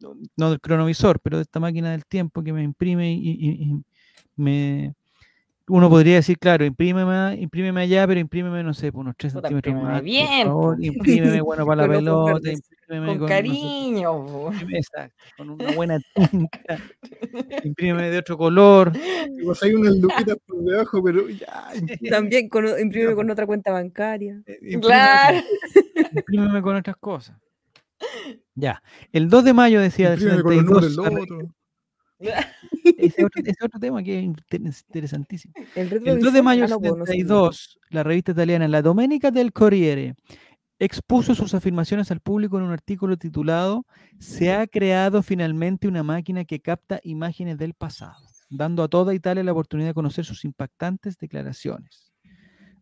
no- 0.01 0.15
no 0.35 0.49
del 0.49 0.59
cronovisor, 0.59 1.19
pero 1.21 1.37
de 1.37 1.43
esta 1.43 1.61
máquina 1.61 1.91
del 1.91 2.05
tiempo 2.05 2.43
que 2.43 2.51
me 2.51 2.63
imprime 2.63 3.13
y, 3.13 3.19
y- 3.29 3.63
y 3.63 3.83
me 4.35 4.93
uno 5.69 5.89
podría 5.89 6.15
decir, 6.15 6.37
claro, 6.37 6.65
imprímeme, 6.65 7.37
imprímeme 7.39 7.81
allá, 7.81 8.05
pero 8.05 8.19
imprímeme, 8.19 8.63
no 8.63 8.73
sé, 8.73 8.91
por 8.91 9.01
unos 9.01 9.15
3 9.17 9.33
Puta, 9.33 9.47
centímetros 9.47 9.71
imprímeme 9.71 9.91
más, 9.93 10.01
por 10.01 10.05
bien, 10.05 10.47
favor, 10.47 10.83
imprímeme 10.83 11.41
bueno 11.41 11.65
para 11.65 11.87
la 11.87 11.93
pelota, 11.93 12.51
imprímeme 12.51 13.07
Con 13.07 13.17
con, 13.17 13.19
no 13.21 13.27
sé, 13.27 13.33
cariño. 13.33 14.13
imprímeme- 14.51 14.77
exacto, 14.77 15.23
con 15.37 15.49
una 15.51 15.71
buena 15.75 15.99
tinta, 16.13 16.79
imprímeme 17.63 18.09
de 18.09 18.17
otro 18.17 18.37
color, 18.37 18.91
Y 19.39 19.45
vos 19.45 19.61
hay 19.63 19.73
unas 19.73 19.95
luquitas 19.97 20.37
por 20.45 20.63
debajo, 20.63 21.03
pero 21.03 21.27
ya. 21.29 21.71
También 22.09 22.49
con, 22.49 22.65
imprime 22.79 23.15
con 23.15 23.29
otra 23.29 23.45
cuenta 23.45 23.71
bancaria. 23.71 24.41
eh, 24.45 24.59
imprímeme- 24.61 24.81
Claro. 24.81 25.37
imprímeme 26.13 26.61
con 26.61 26.75
otras 26.75 26.95
cosas. 26.97 27.37
Ya. 28.55 28.81
El 29.11 29.29
2 29.29 29.43
de 29.45 29.53
mayo 29.53 29.79
decía 29.81 30.09
del 30.11 30.19
Imprímeme 30.21 30.43
con 30.43 30.55
los 30.83 30.95
números 30.97 31.13
72. 31.27 31.51
Ese 32.97 33.25
otro, 33.25 33.41
ese 33.45 33.65
otro 33.65 33.79
tema 33.79 34.03
que 34.03 34.19
es 34.19 34.23
inter- 34.25 34.61
interesantísimo. 34.87 35.53
El, 35.75 35.93
El 35.93 36.19
2 36.19 36.33
de 36.33 36.41
mayo 36.41 36.61
del 36.61 36.69
no, 36.71 36.79
pues, 36.79 36.91
no 36.95 37.05
sé. 37.05 37.11
72, 37.13 37.79
la 37.89 38.03
revista 38.03 38.31
italiana 38.31 38.67
La 38.67 38.81
Domenica 38.81 39.31
del 39.31 39.51
Corriere 39.53 40.15
expuso 40.79 41.35
sus 41.35 41.53
afirmaciones 41.53 42.11
al 42.11 42.19
público 42.19 42.57
en 42.57 42.63
un 42.63 42.71
artículo 42.71 43.15
titulado 43.17 43.85
Se 44.19 44.51
ha 44.51 44.67
creado 44.67 45.23
finalmente 45.23 45.87
una 45.87 46.03
máquina 46.03 46.43
que 46.45 46.59
capta 46.59 46.99
imágenes 47.03 47.57
del 47.57 47.73
pasado, 47.73 48.27
dando 48.49 48.83
a 48.83 48.87
toda 48.89 49.13
Italia 49.13 49.43
la 49.43 49.51
oportunidad 49.53 49.89
de 49.89 49.93
conocer 49.93 50.25
sus 50.25 50.43
impactantes 50.43 51.17
declaraciones. 51.17 52.11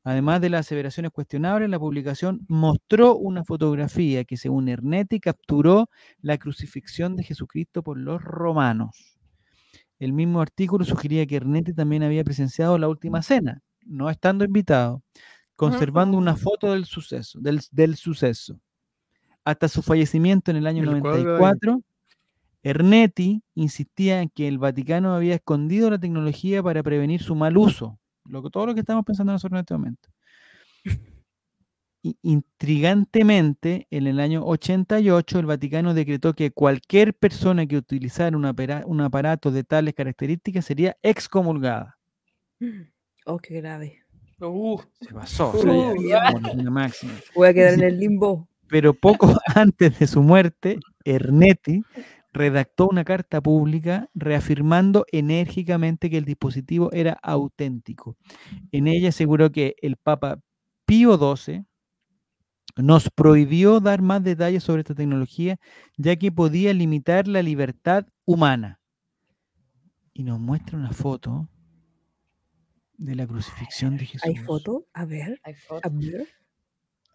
Además 0.03 0.41
de 0.41 0.49
las 0.49 0.65
aseveraciones 0.65 1.11
cuestionables, 1.11 1.69
la 1.69 1.77
publicación 1.77 2.43
mostró 2.47 3.15
una 3.17 3.43
fotografía 3.43 4.23
que, 4.23 4.35
según 4.35 4.67
Ernetti, 4.67 5.19
capturó 5.19 5.91
la 6.21 6.39
crucifixión 6.39 7.15
de 7.15 7.23
Jesucristo 7.23 7.83
por 7.83 7.99
los 7.99 8.19
romanos. 8.19 9.10
El 10.01 10.13
mismo 10.13 10.41
artículo 10.41 10.83
sugería 10.83 11.27
que 11.27 11.35
Ernetti 11.35 11.75
también 11.75 12.01
había 12.01 12.23
presenciado 12.23 12.75
la 12.79 12.89
última 12.89 13.21
cena, 13.21 13.61
no 13.85 14.09
estando 14.09 14.43
invitado, 14.43 15.03
conservando 15.55 16.17
una 16.17 16.35
foto 16.35 16.71
del 16.71 16.85
suceso, 16.85 17.39
del, 17.39 17.61
del 17.69 17.95
suceso. 17.97 18.59
Hasta 19.45 19.67
su 19.67 19.83
fallecimiento 19.83 20.49
en 20.49 20.57
el 20.57 20.65
año 20.65 20.81
El 20.81 21.01
cuadro 21.01 21.17
de 21.17 21.19
ahí. 21.19 21.39
94, 21.39 21.81
Ernetti 22.63 23.43
insistía 23.53 24.23
en 24.23 24.29
que 24.29 24.47
el 24.47 24.57
Vaticano 24.57 25.13
había 25.13 25.35
escondido 25.35 25.91
la 25.91 25.99
tecnología 25.99 26.63
para 26.63 26.81
prevenir 26.81 27.21
su 27.21 27.35
mal 27.35 27.55
uso, 27.55 27.99
lo 28.25 28.41
que, 28.41 28.49
todo 28.49 28.65
lo 28.65 28.73
que 28.73 28.79
estamos 28.79 29.05
pensando 29.05 29.33
nosotros 29.33 29.59
en 29.59 29.61
este 29.61 29.73
momento. 29.75 30.09
Intrigantemente, 32.61 33.87
en 33.91 34.07
el 34.07 34.19
año 34.19 34.43
88, 34.45 35.39
el 35.39 35.45
Vaticano 35.45 35.93
decretó 35.93 36.33
que 36.33 36.51
cualquier 36.51 37.13
persona 37.13 37.65
que 37.65 37.77
utilizara 37.77 38.35
un, 38.35 38.45
apara- 38.45 38.83
un 38.85 39.01
aparato 39.01 39.51
de 39.51 39.63
tales 39.63 39.93
características 39.93 40.65
sería 40.65 40.97
excomulgada. 41.01 41.97
Oh, 43.25 43.37
qué 43.37 43.61
grave. 43.61 43.99
Uh, 44.39 44.79
Se 45.01 45.13
pasó. 45.13 45.51
o 45.51 45.57
sea, 45.61 45.93
ya 46.07 46.33
Uh, 46.33 46.71
máxima. 46.71 47.13
Voy 47.35 47.47
a 47.49 47.53
quedar 47.53 47.73
en 47.75 47.83
el 47.83 47.99
limbo. 47.99 48.47
Pero 48.67 48.93
poco 48.93 49.27
antes 49.55 49.99
de 49.99 50.07
su 50.07 50.21
muerte, 50.23 50.79
Ernetti 51.05 51.83
redactó 52.33 52.87
una 52.87 53.03
carta 53.03 53.41
pública 53.41 54.09
reafirmando 54.15 55.05
enérgicamente 55.11 56.09
que 56.09 56.17
el 56.17 56.25
dispositivo 56.25 56.91
era 56.93 57.13
auténtico. 57.21 58.15
En 58.71 58.87
ella 58.87 59.09
aseguró 59.09 59.51
que 59.51 59.75
el 59.81 59.97
Papa 59.97 60.39
Pío 60.85 61.17
XII 61.17 61.65
nos 62.77 63.09
prohibió 63.09 63.79
dar 63.79 64.01
más 64.01 64.23
detalles 64.23 64.63
sobre 64.63 64.81
esta 64.81 64.95
tecnología, 64.95 65.57
ya 65.97 66.15
que 66.15 66.31
podía 66.31 66.73
limitar 66.73 67.27
la 67.27 67.41
libertad 67.41 68.05
humana. 68.25 68.79
Y 70.13 70.23
nos 70.23 70.39
muestra 70.39 70.77
una 70.77 70.91
foto 70.91 71.47
de 72.97 73.15
la 73.15 73.25
crucifixión 73.25 73.97
de 73.97 74.05
Jesús. 74.05 74.23
¿Hay 74.25 74.35
foto? 74.35 74.85
A 74.93 75.05
ver, 75.05 75.39
hay 75.43 75.55
fotos. 75.55 75.91
a 75.91 75.95
ver. 75.95 76.27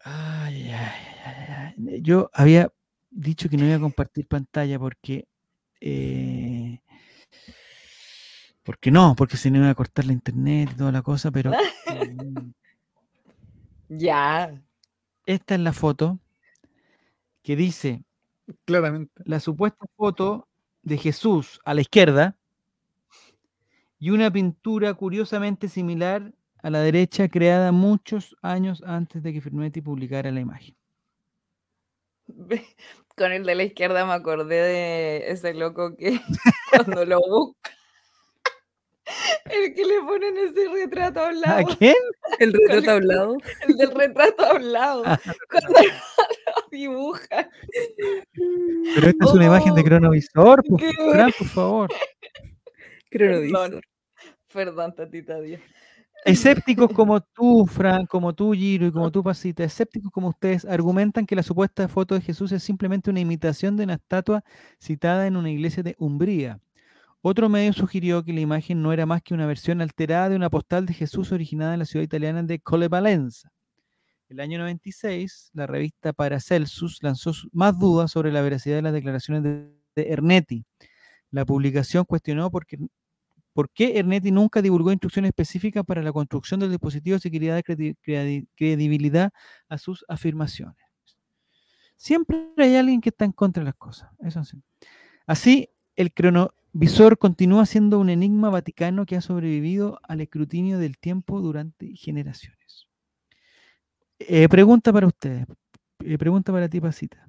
Ay, 0.03 0.71
ay, 0.71 1.01
ay, 1.25 1.73
ay. 1.77 2.01
Yo 2.01 2.29
había 2.33 2.71
dicho 3.09 3.49
que 3.49 3.57
no 3.57 3.65
iba 3.65 3.75
a 3.75 3.79
compartir 3.79 4.27
pantalla 4.27 4.79
porque. 4.79 5.27
eh, 5.81 6.79
porque 8.63 8.91
no, 8.91 9.15
porque 9.15 9.37
si 9.37 9.49
no 9.49 9.59
iba 9.59 9.69
a 9.69 9.75
cortar 9.75 10.05
la 10.05 10.13
internet 10.13 10.71
y 10.73 10.75
toda 10.75 10.91
la 10.91 11.01
cosa, 11.01 11.31
pero. 11.31 11.51
mm, 11.85 12.51
Ya. 13.89 14.61
Esta 15.27 15.53
es 15.55 15.61
la 15.61 15.73
foto 15.73 16.19
que 17.43 17.55
dice 17.55 18.03
Claramente. 18.65 19.21
la 19.25 19.39
supuesta 19.39 19.85
foto 19.95 20.47
de 20.81 20.97
Jesús 20.97 21.59
a 21.65 21.73
la 21.73 21.81
izquierda 21.81 22.35
y 23.99 24.11
una 24.11 24.31
pintura 24.31 24.93
curiosamente 24.93 25.67
similar 25.67 26.33
a 26.63 26.69
la 26.69 26.79
derecha 26.79 27.27
creada 27.27 27.71
muchos 27.71 28.35
años 28.41 28.83
antes 28.85 29.21
de 29.21 29.33
que 29.33 29.41
Firmetti 29.41 29.81
publicara 29.81 30.31
la 30.31 30.39
imagen. 30.39 30.75
Con 33.15 33.31
el 33.31 33.45
de 33.45 33.55
la 33.55 33.63
izquierda 33.63 34.05
me 34.05 34.13
acordé 34.13 34.55
de 34.55 35.31
ese 35.31 35.53
loco 35.53 35.95
que 35.95 36.19
cuando 36.71 37.05
lo 37.05 37.19
busca, 37.19 37.71
el 39.51 39.73
que 39.73 39.85
le 39.85 39.99
ponen 40.01 40.37
ese 40.37 40.67
retrato 40.69 41.19
a 41.21 41.29
un 41.29 41.37
¿A 41.37 41.61
lado, 41.61 41.67
quién? 41.77 41.95
El 42.39 42.53
retrato 42.53 42.91
hablado. 42.91 43.37
el 43.67 43.77
del 43.77 43.91
retrato 43.91 44.45
a 44.45 44.55
un 44.55 44.71
lado, 44.71 45.03
Ah, 45.05 45.19
cuando 45.49 45.69
lo 45.69 45.79
dibuja. 46.71 47.49
Pero 48.95 49.07
esta 49.07 49.25
es 49.25 49.31
una 49.31 49.45
imagen 49.45 49.73
de 49.73 49.81
Oh, 49.81 49.83
cronovisor, 49.85 50.63
por, 50.63 50.79
qué 50.79 50.91
Fran, 51.11 51.31
por 51.37 51.47
favor. 51.47 51.89
Cronodivisor. 53.09 53.69
Perdón, 53.69 53.81
perdón, 54.53 54.95
tatita 54.95 55.39
Dios. 55.39 55.61
Escépticos 56.25 56.91
como 56.91 57.21
tú, 57.21 57.65
Fran, 57.67 58.05
como 58.05 58.33
tú, 58.33 58.51
Giro, 58.51 58.85
y 58.87 58.91
como 58.91 59.11
tú, 59.11 59.23
Pasita, 59.23 59.63
escépticos 59.63 60.11
como 60.11 60.29
ustedes, 60.29 60.65
argumentan 60.65 61.25
que 61.25 61.35
la 61.35 61.43
supuesta 61.43 61.87
foto 61.87 62.15
de 62.15 62.21
Jesús 62.21 62.51
es 62.51 62.63
simplemente 62.63 63.09
una 63.09 63.19
imitación 63.21 63.77
de 63.77 63.85
una 63.85 63.93
estatua 63.93 64.43
citada 64.79 65.27
en 65.27 65.37
una 65.37 65.49
iglesia 65.49 65.83
de 65.83 65.95
Umbría. 65.99 66.59
Otro 67.29 67.49
medio 67.49 67.73
sugirió 67.73 68.23
que 68.23 68.31
la 68.31 68.39
imagen 68.39 68.81
no 68.81 68.93
era 68.93 69.05
más 69.05 69.21
que 69.21 69.33
una 69.33 69.45
versión 69.45 69.81
alterada 69.81 70.29
de 70.29 70.37
una 70.37 70.49
postal 70.49 70.85
de 70.85 70.93
Jesús 70.93 71.33
originada 71.33 71.73
en 71.73 71.79
la 71.79 71.85
ciudad 71.85 72.05
italiana 72.05 72.41
de 72.41 72.57
Colevalenza. 72.57 73.51
El 74.29 74.39
año 74.39 74.57
96, 74.59 75.51
la 75.51 75.67
revista 75.67 76.13
Paracelsus 76.13 77.03
lanzó 77.03 77.33
más 77.51 77.77
dudas 77.77 78.11
sobre 78.11 78.31
la 78.31 78.41
veracidad 78.41 78.77
de 78.77 78.81
las 78.81 78.93
declaraciones 78.93 79.43
de, 79.43 79.73
Ernetti. 79.93 80.63
La 81.29 81.43
publicación 81.43 82.05
cuestionó 82.05 82.49
por 82.49 82.65
qué, 82.65 82.77
por 83.51 83.69
qué 83.71 83.99
Ernetti 83.99 84.31
nunca 84.31 84.61
divulgó 84.61 84.93
instrucciones 84.93 85.27
específicas 85.27 85.83
para 85.83 86.01
la 86.01 86.13
construcción 86.13 86.61
del 86.61 86.69
dispositivo 86.69 87.19
si 87.19 87.29
quería 87.29 87.55
dar 87.55 87.63
credi- 87.65 87.97
credi- 88.01 88.47
credibilidad 88.55 89.31
a 89.67 89.77
sus 89.77 90.05
afirmaciones. 90.07 90.77
Siempre 91.97 92.53
hay 92.55 92.77
alguien 92.77 93.01
que 93.01 93.09
está 93.09 93.25
en 93.25 93.33
contra 93.33 93.59
de 93.63 93.65
las 93.65 93.75
cosas. 93.75 94.09
Eso 94.19 94.45
sí. 94.45 94.63
Así, 95.25 95.69
el 95.97 96.13
cronovisor 96.79 97.17
continúa 97.17 97.65
siendo 97.65 97.99
un 97.99 98.09
enigma 98.09 98.49
vaticano 98.49 99.05
que 99.05 99.15
ha 99.15 99.21
sobrevivido 99.21 99.99
al 100.03 100.21
escrutinio 100.21 100.77
del 100.77 100.97
tiempo 100.97 101.41
durante 101.41 101.95
generaciones. 101.95 102.87
Eh, 104.19 104.47
pregunta 104.49 104.93
para 104.93 105.07
ustedes. 105.07 105.45
eh, 106.05 106.17
pregunta 106.17 106.51
para 106.51 106.69
ti, 106.69 106.79
Pasita. 106.79 107.27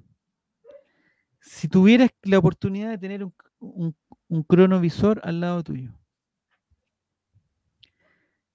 Si 1.41 1.67
tuvieras 1.67 2.11
la 2.23 2.37
oportunidad 2.37 2.89
de 2.91 2.97
tener 2.99 3.23
un, 3.23 3.33
un- 3.59 3.95
un 4.27 4.43
cronovisor 4.43 5.19
al 5.23 5.39
lado 5.39 5.63
tuyo 5.63 5.91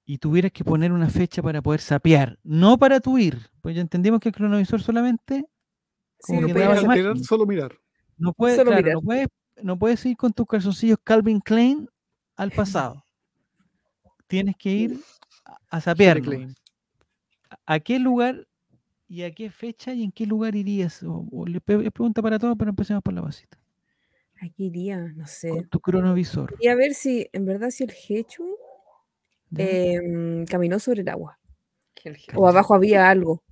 y 0.04 0.18
tuvieras 0.18 0.52
que 0.52 0.62
poner 0.64 0.92
una 0.92 1.08
fecha 1.08 1.42
para 1.42 1.62
poder 1.62 1.80
sapear, 1.80 2.38
no 2.44 2.78
para 2.78 3.00
tu 3.00 3.18
ir, 3.18 3.38
pues 3.62 3.74
ya 3.74 3.80
entendimos 3.80 4.20
que 4.20 4.28
el 4.28 4.34
cronovisor 4.34 4.80
solamente 4.82 5.44
Sí, 6.20 6.34
hacer. 6.36 6.44
alterar, 6.44 6.86
máquina. 6.86 7.14
solo 7.24 7.46
mirar. 7.46 7.72
no 8.16 8.32
puedes, 8.32 8.56
Solo 8.56 8.70
claro, 8.70 8.82
mirar. 8.82 8.94
no 8.94 9.02
puedes, 9.02 9.28
no 9.62 9.78
puedes 9.78 10.04
ir 10.06 10.16
con 10.16 10.32
tus 10.32 10.46
calzoncillos 10.46 10.98
Calvin 11.04 11.40
Klein 11.40 11.88
al 12.36 12.50
pasado. 12.56 13.04
Tienes 14.26 14.56
que 14.56 14.70
ir 14.70 15.00
a- 15.44 15.58
nomás. 16.38 16.54
¿A 17.66 17.78
qué 17.80 17.98
lugar 17.98 18.46
y 19.08 19.22
a 19.22 19.32
qué 19.34 19.50
fecha 19.50 19.92
y 19.94 20.02
en 20.02 20.10
qué 20.12 20.26
lugar 20.26 20.56
irías? 20.56 21.02
O, 21.02 21.26
o 21.30 21.46
le 21.46 21.60
pe- 21.60 21.84
es 21.86 21.92
pregunta 21.92 22.20
para 22.22 22.38
todos, 22.38 22.56
pero 22.58 22.70
empecemos 22.70 23.02
por 23.02 23.12
la 23.14 23.20
basita. 23.20 23.58
Aquí 24.40 24.66
iría, 24.66 24.98
no 24.98 25.26
sé. 25.26 25.48
Con 25.50 25.68
tu 25.68 25.80
cronovisor. 25.80 26.56
Y 26.60 26.68
a 26.68 26.74
ver 26.74 26.94
si, 26.94 27.28
en 27.32 27.44
verdad, 27.46 27.70
si 27.70 27.84
el 27.84 27.92
Hechu 28.08 28.44
em, 29.56 30.44
caminó 30.46 30.78
sobre 30.80 31.02
el 31.02 31.08
agua. 31.08 31.38
El. 32.02 32.18
O 32.34 32.48
abajo 32.48 32.74
había 32.74 33.08
algo. 33.08 33.42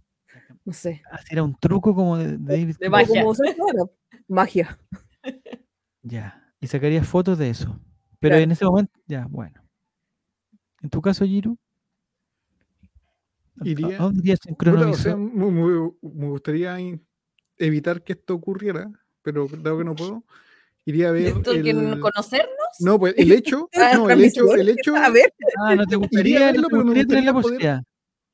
No 0.64 0.72
sé. 0.72 1.02
Así 1.10 1.28
era 1.30 1.42
un 1.42 1.54
truco 1.58 1.94
como 1.94 2.16
de, 2.18 2.36
de 2.36 2.38
David. 2.38 2.76
De 2.78 2.90
magia. 2.90 3.22
como 3.22 3.34
magia. 4.28 4.78
Ya. 6.02 6.52
Y 6.60 6.66
sacarías 6.66 7.06
fotos 7.06 7.38
de 7.38 7.50
eso. 7.50 7.80
Pero 8.20 8.32
Claro. 8.34 8.44
en 8.44 8.50
ese 8.52 8.64
momento, 8.64 8.92
ya, 9.06 9.26
bueno. 9.28 9.60
En 10.82 10.90
tu 10.90 11.00
caso, 11.00 11.24
Giro. 11.24 11.56
¿a- 13.60 13.68
Iría- 13.68 13.96
¿A 13.98 14.02
dónde 14.04 14.20
irías 14.20 14.40
en 14.46 14.56
o 14.68 14.94
sea, 14.94 15.16
me 15.16 16.28
gustaría 16.28 16.76
evitar 17.58 18.02
que 18.02 18.14
esto 18.14 18.34
ocurriera, 18.34 18.90
pero 19.22 19.46
dado 19.48 19.78
que 19.78 19.84
no 19.84 19.94
puedo, 19.94 20.24
iría 20.84 21.08
a 21.08 21.12
ver. 21.12 21.26
¿Esto 21.36 21.52
que 21.52 21.72
no 21.74 21.92
el- 21.94 22.00
conocernos? 22.00 22.50
No, 22.80 22.98
pues 22.98 23.14
el 23.16 23.30
hecho, 23.32 23.68
Ah, 23.74 23.92
no, 23.94 24.10
el 24.10 24.24
hecho, 24.24 24.54
el 24.54 24.68
hecho, 24.68 24.96
A 24.96 25.10
ver, 25.10 25.32
Ah, 25.64 25.74
no 25.74 25.86
te 25.86 25.96
gustaría, 25.96 26.46
verlo, 26.46 26.62
no 26.62 26.68
te 26.68 26.70
pero 26.70 26.84
me 26.84 26.90
gustaría 26.94 27.06
tener 27.08 27.24
la 27.24 27.32
poder- 27.40 27.82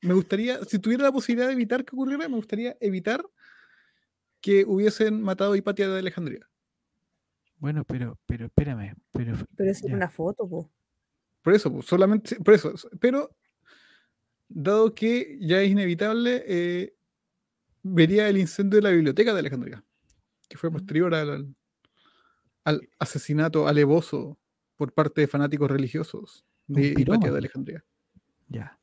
me 0.01 0.13
gustaría, 0.13 0.63
si 0.65 0.79
tuviera 0.79 1.03
la 1.03 1.11
posibilidad 1.11 1.47
de 1.47 1.53
evitar 1.53 1.83
que 1.83 1.95
ocurriera, 1.95 2.27
me 2.29 2.35
gustaría 2.37 2.77
evitar 2.79 3.21
que 4.41 4.63
hubiesen 4.65 5.21
matado 5.21 5.51
a 5.53 5.57
Hipatia 5.57 5.89
de 5.89 5.99
Alejandría. 5.99 6.47
Bueno, 7.59 7.83
pero, 7.83 8.17
pero 8.25 8.45
espérame, 8.45 8.95
pero 9.11 9.35
pero 9.55 9.71
es 9.71 9.81
Ya. 9.81 9.93
una 9.93 10.09
foto, 10.09 10.47
po. 10.47 10.71
Por 11.41 11.53
eso, 11.53 11.71
pues, 11.71 11.85
solamente, 11.85 12.35
por 12.37 12.53
eso, 12.53 12.73
pero 12.99 13.35
dado 14.47 14.93
que 14.93 15.37
ya 15.41 15.61
es 15.61 15.69
inevitable, 15.69 16.43
eh, 16.47 16.95
vería 17.83 18.27
el 18.29 18.37
incendio 18.37 18.77
de 18.77 18.83
la 18.83 18.89
biblioteca 18.91 19.33
de 19.33 19.39
Alejandría. 19.39 19.83
que 20.47 20.57
fue 20.57 20.71
posterior 20.71 21.13
al, 21.13 21.53
al 22.63 22.89
asesinato 22.97 23.67
alevoso 23.67 24.39
por 24.77 24.91
parte 24.93 25.21
de 25.21 25.27
fanáticos 25.27 25.69
religiosos 25.69 26.43
de 26.65 26.95
Hipatia 26.97 27.31
de 27.31 27.37
Alejandría. 27.37 27.85
Ya, 28.47 28.79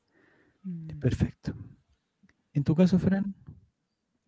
Mm. 0.62 1.00
perfecto. 1.00 1.54
En 2.52 2.62
tu 2.62 2.76
caso, 2.76 3.00
Fran, 3.00 3.34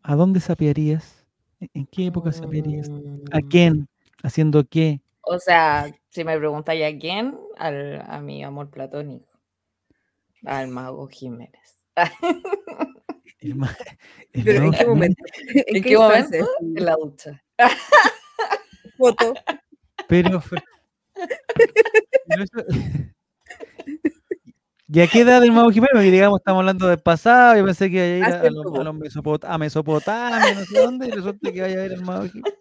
¿a 0.02 0.16
dónde 0.16 0.40
sapearías? 0.40 1.24
¿En- 1.60 1.70
¿En 1.74 1.86
qué 1.86 2.06
época 2.06 2.32
sapearías? 2.32 2.90
¿A 3.30 3.38
Mm, 3.38 3.48
quién? 3.48 3.88
¿Haciendo 4.22 4.64
qué? 4.68 5.00
O 5.22 5.38
sea, 5.38 5.86
si 6.08 6.24
me 6.24 6.36
preguntáis 6.38 6.84
a 6.84 6.98
quién, 6.98 7.38
al, 7.58 8.02
a 8.06 8.20
mi 8.20 8.42
amor 8.42 8.70
platónico, 8.70 9.28
al 10.44 10.68
mago 10.68 11.06
Jiménez. 11.08 11.78
El 13.40 13.54
ma- 13.54 13.76
el 14.32 14.44
¿Pero 14.44 14.64
en 14.64 14.72
qué 14.72 14.84
momento? 14.84 15.22
¿En, 15.46 15.58
¿En 15.58 15.64
qué 15.74 15.82
qué 15.82 15.92
instancia? 15.92 16.44
En 16.60 16.84
la 16.84 16.96
ducha. 16.96 17.40
Foto. 18.98 19.32
Pero, 20.08 20.40
Fran- 20.40 20.64
pero 22.26 22.42
eso- 22.42 22.64
¿Y 24.90 25.00
a 25.00 25.06
qué 25.06 25.20
edad 25.20 25.40
del 25.40 25.52
mago 25.52 25.70
Jiménez? 25.70 25.90
Porque 25.92 26.10
digamos, 26.10 26.40
estamos 26.40 26.60
hablando 26.60 26.88
del 26.88 26.98
pasado, 26.98 27.56
yo 27.56 27.64
pensé 27.64 27.90
que 27.90 28.16
iba 28.18 28.26
a 28.26 28.30
ir 28.30 28.34
a, 28.34 28.38
Hace 28.38 28.46
a 28.48 28.50
los, 28.50 28.60
a 28.60 28.68
poco. 28.70 28.82
los 28.84 28.94
Mesopot- 28.96 29.44
a 29.46 29.58
Mesopotamia, 29.58 30.54
no 30.54 30.64
sé 30.64 30.80
dónde, 30.80 31.06
y 31.06 31.10
resulta 31.12 31.52
que 31.52 31.60
vaya 31.60 31.74
a 31.78 31.82
ver 31.82 31.92
al 31.92 32.02
mago 32.04 32.24
Jiménez. 32.26 32.54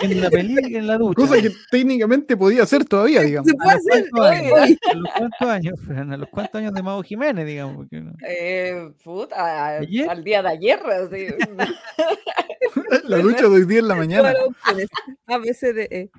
En 0.00 0.20
la 0.20 0.28
película, 0.30 0.78
en 0.78 0.86
la 0.86 0.98
ducha. 0.98 1.14
Cosa 1.14 1.40
que 1.40 1.50
técnicamente 1.70 2.36
podía 2.36 2.66
ser 2.66 2.84
todavía, 2.84 3.22
digamos. 3.22 3.48
Se 3.48 3.56
puede 3.56 3.70
¿A 3.70 3.74
los 3.76 3.86
hacer. 3.86 4.10
cuántos 4.10 4.30
años? 4.38 4.52
Oye. 4.52 4.78
¿A 4.90 4.94
los 4.94 5.10
cuántos 5.16 5.48
años, 5.48 5.80
Fran? 5.86 6.12
¿A 6.12 6.16
los 6.16 6.28
cuántos 6.28 6.58
años 6.60 6.74
de 6.74 6.82
Mago 6.82 7.02
Jiménez, 7.02 7.46
digamos? 7.46 7.76
Porque 7.76 8.00
no- 8.00 8.12
Eh, 8.28 8.92
puta, 9.02 9.76
al 9.78 10.24
día 10.24 10.42
de 10.42 10.48
ayer. 10.48 10.80
así. 10.86 11.26
La 13.04 13.18
lucha 13.18 13.42
de 13.42 13.48
hoy 13.48 13.64
día 13.66 13.78
en 13.80 13.88
la 13.88 13.94
mañana. 13.94 14.32
Opciones. 14.46 14.88
A, 15.26 15.38
B, 15.38 15.54
C, 15.54 15.72
D, 15.72 15.88
E. 15.90 16.10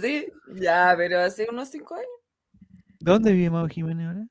sí, 0.00 0.26
ya, 0.54 0.94
pero 0.96 1.20
hace 1.20 1.46
unos 1.50 1.68
cinco 1.68 1.94
años. 1.94 2.06
¿Dónde 3.00 3.32
vive 3.32 3.50
Mago 3.50 3.68
Jiménez 3.68 4.06
ahora? 4.06 4.26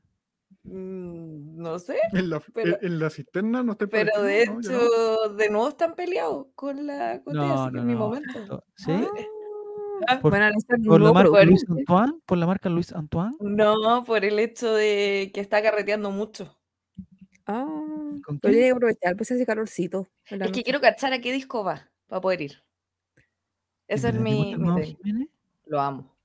Mm, 0.64 1.58
No 1.62 1.78
sé, 1.80 1.98
En 2.14 2.30
la, 2.30 2.40
Pero- 2.40 2.78
en 2.82 3.00
la 3.00 3.10
cisterna 3.10 3.64
no 3.64 3.74
está 3.74 3.88
pero 3.88 4.22
de 4.24 4.44
hecho, 4.44 5.30
de 5.36 5.50
nuevo 5.50 5.70
están 5.70 5.96
peleados 5.96 6.48
con 6.56 6.86
la 6.88 7.22
cotea, 7.24 7.42
No, 7.42 7.68
es 7.68 7.74
mi 7.84 7.94
no. 7.94 8.00
momento. 8.00 8.46
To- 8.48 8.64
¿Sí? 8.76 8.92
Ah, 10.08 10.20
Por- 10.20 10.34
a 10.36 10.50
lanzar 10.50 10.80
un 10.80 10.86
¿Por 10.86 11.02
la 11.02 11.14
marca 11.14 11.30
por- 11.32 11.46
Luis. 11.46 11.64
Antoine? 11.70 12.14
¿Por 12.26 12.38
la 12.40 12.48
marca 12.48 12.70
Luis 12.70 12.92
Antoine? 12.94 13.36
No, 13.40 14.04
por 14.04 14.26
el 14.26 14.40
hecho 14.40 14.74
de 14.74 15.30
que 15.34 15.40
está 15.42 15.62
carreteando 15.62 16.10
mucho. 16.10 16.58
Ah, 17.46 17.68
tiene 18.42 18.58
que 18.58 18.72
aprovechar, 18.72 19.16
pues 19.16 19.32
hace 19.32 19.46
calorcito. 19.46 20.10
en 20.30 20.42
Es 20.42 20.52
que 20.52 20.64
quiero 20.64 20.80
cachar 20.82 21.14
a 21.14 21.20
qué 21.22 21.32
disco 21.32 21.64
va 21.64 21.92
para 22.08 22.22
poder 22.22 22.42
ir. 22.42 22.64
¿En 23.88 23.98
Ese 23.98 24.10
es 24.10 24.16
mi, 24.16 24.56
mi? 24.56 24.98
Lo 25.66 25.80
amo. 25.80 26.16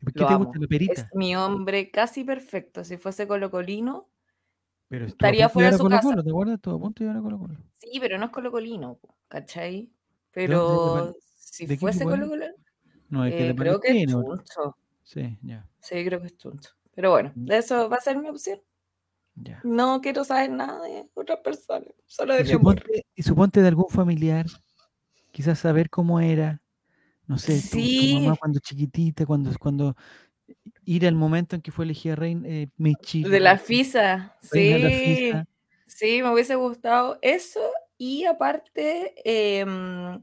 ¿Y 0.00 0.04
¿Por 0.04 0.12
qué 0.12 0.20
Lo 0.20 0.26
te 0.26 0.32
amo. 0.34 0.44
gusta 0.44 0.58
la 0.60 0.66
perita? 0.66 0.92
Es 0.92 1.06
mi 1.14 1.36
hombre 1.36 1.90
casi 1.90 2.24
perfecto. 2.24 2.84
Si 2.84 2.96
fuese 2.96 3.26
colocolino, 3.26 4.08
Pero 4.88 5.06
estaría 5.06 5.48
fuera 5.48 5.70
de 5.70 5.76
su 5.76 5.82
Colo 5.84 5.96
casa. 5.96 6.08
Colo, 6.10 6.22
¿Te 6.24 6.30
acuerdas? 6.30 6.54
Estuvo 6.56 6.74
a 6.76 6.80
punto 6.80 7.04
de 7.04 7.08
llegar 7.10 7.20
a 7.20 7.22
Colo 7.22 7.38
Colo. 7.38 7.56
sí, 7.74 7.98
pero 8.00 8.18
no 8.18 8.26
es 8.26 8.30
colocolino, 8.30 9.00
¿cachai? 9.28 9.82
de 9.86 9.90
Pero 10.32 11.14
si 11.36 11.66
de 11.66 11.76
fuese 11.76 12.04
colocolino, 12.04 12.46
No, 13.08 13.24
es 13.24 13.34
que 13.34 13.48
eh, 13.50 13.56
creo 13.56 13.80
que 13.80 13.88
es 14.02 14.10
chuncho. 14.10 14.76
Sí, 15.02 15.38
ya, 15.42 15.66
Sí, 15.80 16.04
creo 16.04 16.20
que 16.20 16.26
es 16.28 16.36
chuncho. 16.36 16.70
Pero 16.94 17.10
bueno, 17.10 17.32
Mm. 17.34 17.46
de 17.46 17.58
eso 17.58 17.88
va 17.88 17.96
a 17.96 18.00
ser 18.00 18.16
mi 18.18 18.28
opción. 18.28 18.60
ya. 19.36 19.60
No 19.64 20.00
quiero 20.00 20.24
saber 20.24 20.50
nada 20.50 20.82
de 20.86 21.08
otras 21.14 21.40
personas, 21.40 21.88
solo 22.06 22.34
de 22.34 22.42
Y 22.42 22.46
suponte, 22.46 23.06
y 23.14 23.22
suponte 23.22 23.62
de 23.62 23.68
algún 23.68 23.88
familiar, 23.90 24.46
quizás 25.32 25.58
saber 25.60 25.90
cómo 25.90 26.20
era, 26.20 26.62
no 27.30 27.38
sé, 27.38 27.62
tu- 27.70 27.78
tu, 27.78 27.80
mamá 28.18 28.34
Sí. 28.34 28.38
cuando 28.40 28.58
chiquitita, 28.58 29.24
cuando, 29.24 29.52
cuando 29.60 29.94
ir 30.84 31.06
al 31.06 31.14
momento 31.14 31.54
en 31.54 31.62
que 31.62 31.70
fue 31.70 31.84
elegida 31.84 32.16
reina, 32.16 32.48
eh, 32.48 32.66
Michi, 32.76 33.22
De 33.22 33.38
la 33.38 33.56
FISA, 33.56 34.36
la 34.42 34.42
sí. 34.42 34.90
FISA. 34.90 35.46
Sí, 35.86 36.22
me 36.24 36.32
hubiese 36.32 36.56
gustado 36.56 37.20
eso. 37.22 37.60
Y 37.96 38.24
aparte, 38.24 39.14
em, 39.24 40.20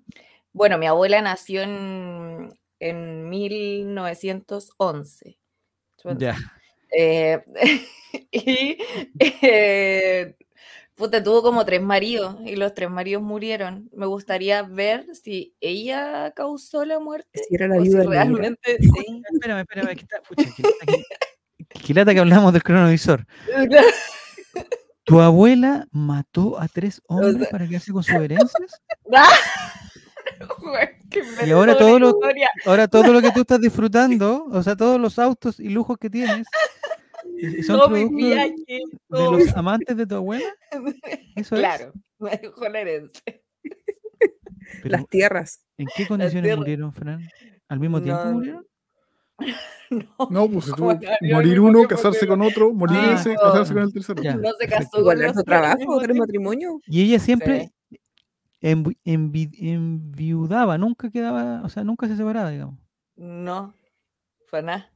bueno, 0.52 0.78
mi 0.78 0.86
abuela 0.86 1.22
nació 1.22 1.62
en, 1.62 2.60
en 2.82 3.30
1911. 3.30 5.40
Chuta. 5.96 6.18
Ya, 6.18 6.36
Eh, 6.92 7.42
y 8.34 8.78
eh, 9.42 10.36
puta, 10.98 11.24
tuvo 11.24 11.42
como 11.44 11.64
tres 11.64 11.82
maridos 11.82 12.36
y 12.44 12.56
los 12.56 12.74
tres 12.74 12.90
maridos 12.90 13.22
murieron. 13.24 13.90
Me 13.94 14.06
gustaría 14.08 14.64
ver 14.64 15.06
si 15.16 15.56
ella 15.62 16.32
causó 16.36 16.84
la 16.86 17.00
muerte 17.00 17.40
Si 17.48 17.56
era 17.56 17.68
la 17.68 17.78
o 17.78 17.84
si 17.84 17.90
viuda 17.90 18.04
realmente 18.04 18.78
sí. 18.82 19.22
espérame, 19.32 19.60
espérame, 19.62 19.96
que 19.96 20.02
está, 20.02 20.22
pucha, 20.28 20.44
lata 20.44 20.86
que- 20.88 21.04
que 21.86 21.94
lata 21.94 22.14
que 22.14 22.20
hablamos 22.20 22.52
del 22.52 22.64
cronovisor. 22.64 23.26
¿Tu 25.06 25.22
abuela 25.22 25.88
mató 25.92 26.60
a 26.60 26.68
tres 26.68 27.02
hombres 27.08 27.38
sea- 27.38 27.50
para 27.50 27.68
quedarse 27.68 27.92
con 27.94 28.04
sus 28.04 28.16
herencias? 28.16 28.82
Que 31.10 31.22
Y 31.48 31.52
ahora 31.52 31.78
todo 31.78 31.98
lo-. 32.00 32.20
Ahora 32.66 32.88
todo 32.90 33.14
lo 33.14 33.22
que 33.22 33.32
tú 33.32 33.42
estás 33.42 33.62
disfrutando, 33.62 34.46
o 34.52 34.62
sea, 34.62 34.76
todos 34.76 35.00
los 35.00 35.18
autos 35.18 35.58
y 35.60 35.70
lujos 35.70 35.98
que 35.98 36.10
tienes, 36.10 36.46
son 37.66 37.80
producto 37.90 38.18
de, 38.18 38.84
los 39.10 39.56
amantes 39.56 39.96
de 39.98 40.06
tu 40.08 40.16
abuela. 40.16 40.46
Eso 41.36 41.56
es. 41.56 41.62
Claro, 41.62 41.94
me 42.20 42.32
dejó 42.38 42.68
la 42.70 42.80
herencia. 42.82 43.22
Pero, 44.84 44.90
Las 44.98 45.08
tierras. 45.08 45.66
¿En 45.78 45.88
qué 45.96 46.08
condiciones 46.08 46.58
murieron, 46.58 46.92
Fran? 46.94 47.22
¿Al 47.70 47.80
mismo 47.80 48.02
tiempo 48.02 48.24
No, 48.26 48.32
murieron? 48.34 48.68
No, 49.90 50.28
No, 50.30 50.50
pues 50.50 50.66
se 50.66 50.72
¿cómo 50.72 50.76
tuvo 50.76 50.90
al 50.90 51.00
que 51.00 51.34
morir 51.34 51.60
uno, 51.62 51.88
casarse 51.88 52.28
con 52.28 52.42
otro, 52.42 52.74
morirse, 52.74 53.36
Ah, 53.38 53.42
casarse 53.44 53.74
con 53.74 53.84
el 53.84 53.94
tercero. 53.94 54.22
ya. 54.22 54.36
No 54.36 54.52
se 54.60 54.68
casó 54.68 55.02
con 55.04 55.22
es 55.24 55.34
su 55.34 55.44
trabajo, 55.44 55.78
tres 56.00 56.08
tiempo. 56.08 56.16
matrimonios. 56.24 56.74
Y 56.88 57.04
ella 57.04 57.20
siempre 57.20 57.72
Sí. 57.90 57.98
envi- 58.62 58.98
envi- 59.06 59.56
enviudaba, 59.62 60.78
nunca 60.78 61.10
quedaba, 61.10 61.62
o 61.64 61.70
sea, 61.70 61.86
nunca 61.86 62.08
se 62.08 62.18
separaba, 62.18 62.50
digamos. 62.50 62.78
No, 63.16 63.74
fue 64.48 64.62
nada. 64.62 64.92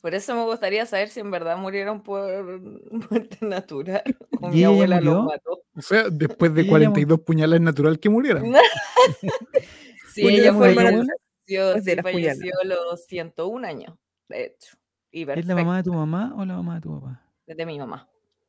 Por 0.00 0.14
eso 0.14 0.34
me 0.34 0.44
gustaría 0.44 0.84
saber 0.86 1.08
si 1.08 1.20
en 1.20 1.30
verdad 1.30 1.56
murieron 1.56 2.02
por 2.02 2.60
muerte 3.10 3.38
natural 3.40 4.02
o 4.40 4.48
¿Y 4.48 4.52
mi 4.52 4.64
abuela 4.64 5.00
los 5.00 5.24
mató. 5.24 5.62
O 5.74 5.82
sea, 5.82 6.04
después 6.10 6.54
de 6.54 6.62
Ella 6.62 6.70
42 6.70 7.20
puñaladas 7.20 7.60
natural 7.60 7.98
que 7.98 8.08
murieran. 8.08 8.44
Sí, 10.12 10.22
¿Murió 10.22 10.38
ella 10.38 10.54
fue 10.54 10.74
falleció, 10.74 11.78
sí, 11.82 11.96
falleció 12.00 12.52
a 12.62 12.64
los 12.64 13.04
101 13.04 13.66
años, 13.66 13.94
de 14.30 14.46
hecho. 14.46 14.78
Y 15.10 15.30
¿Es 15.30 15.44
la 15.44 15.54
mamá 15.54 15.76
de 15.76 15.82
tu 15.82 15.92
mamá 15.92 16.32
o 16.38 16.44
la 16.46 16.54
mamá 16.54 16.76
de 16.76 16.80
tu 16.80 16.98
papá? 16.98 17.22
de 17.46 17.66
mi 17.66 17.78
mamá. 17.78 18.08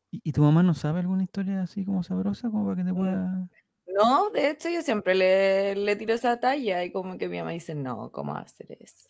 ¿Y, 0.10 0.22
y 0.24 0.32
tu 0.32 0.44
mamá 0.44 0.64
no 0.64 0.74
sabe 0.74 1.02
alguna 1.02 1.24
historia 1.24 1.62
así 1.62 1.84
como 1.84 2.04
sabrosa, 2.04 2.50
como 2.50 2.64
para 2.64 2.78
que 2.78 2.84
te 2.86 2.94
Mm, 2.94 2.96
pueda... 2.96 3.50
No, 3.88 4.30
de 4.30 4.52
hecho 4.52 4.70
yo 4.70 4.82
siempre 4.82 5.14
le, 5.14 5.76
le 5.76 5.96
tiro 5.98 6.14
esa 6.14 6.40
talla 6.40 6.86
y 6.86 6.92
como 6.94 7.18
que 7.18 7.28
mi 7.28 7.38
mamá 7.40 7.52
dice, 7.52 7.76
no, 7.76 8.14
¿cómo 8.14 8.34
hacer 8.38 8.78
eso? 8.80 9.10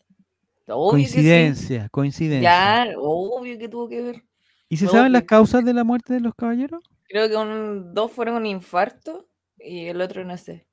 Obvio 0.67 0.97
que 1.03 1.08
sí. 1.08 1.13
Coincidencia, 1.15 1.89
coincidencia. 1.89 2.41
Ya, 2.49 2.88
obvio 2.97 3.58
que 3.58 3.69
tuvo 3.69 3.88
que 3.88 4.01
ver. 4.01 4.23
¿Y 4.69 4.77
se 4.77 4.88
saben 4.88 5.13
las 5.13 5.23
causas 5.23 5.63
de 5.63 5.73
la 5.73 5.84
muerte 5.84 6.13
de 6.13 6.19
los 6.19 6.36
caballeros? 6.36 6.84
Creo 7.08 7.30
que 7.30 7.38
un- 7.38 7.93
dos 7.93 8.12
fueron 8.12 8.36
un 8.36 8.45
infarto 8.45 9.30
y 9.58 9.86
el 9.88 10.01
otro 10.01 10.25
no 10.25 10.38
sé. 10.38 10.67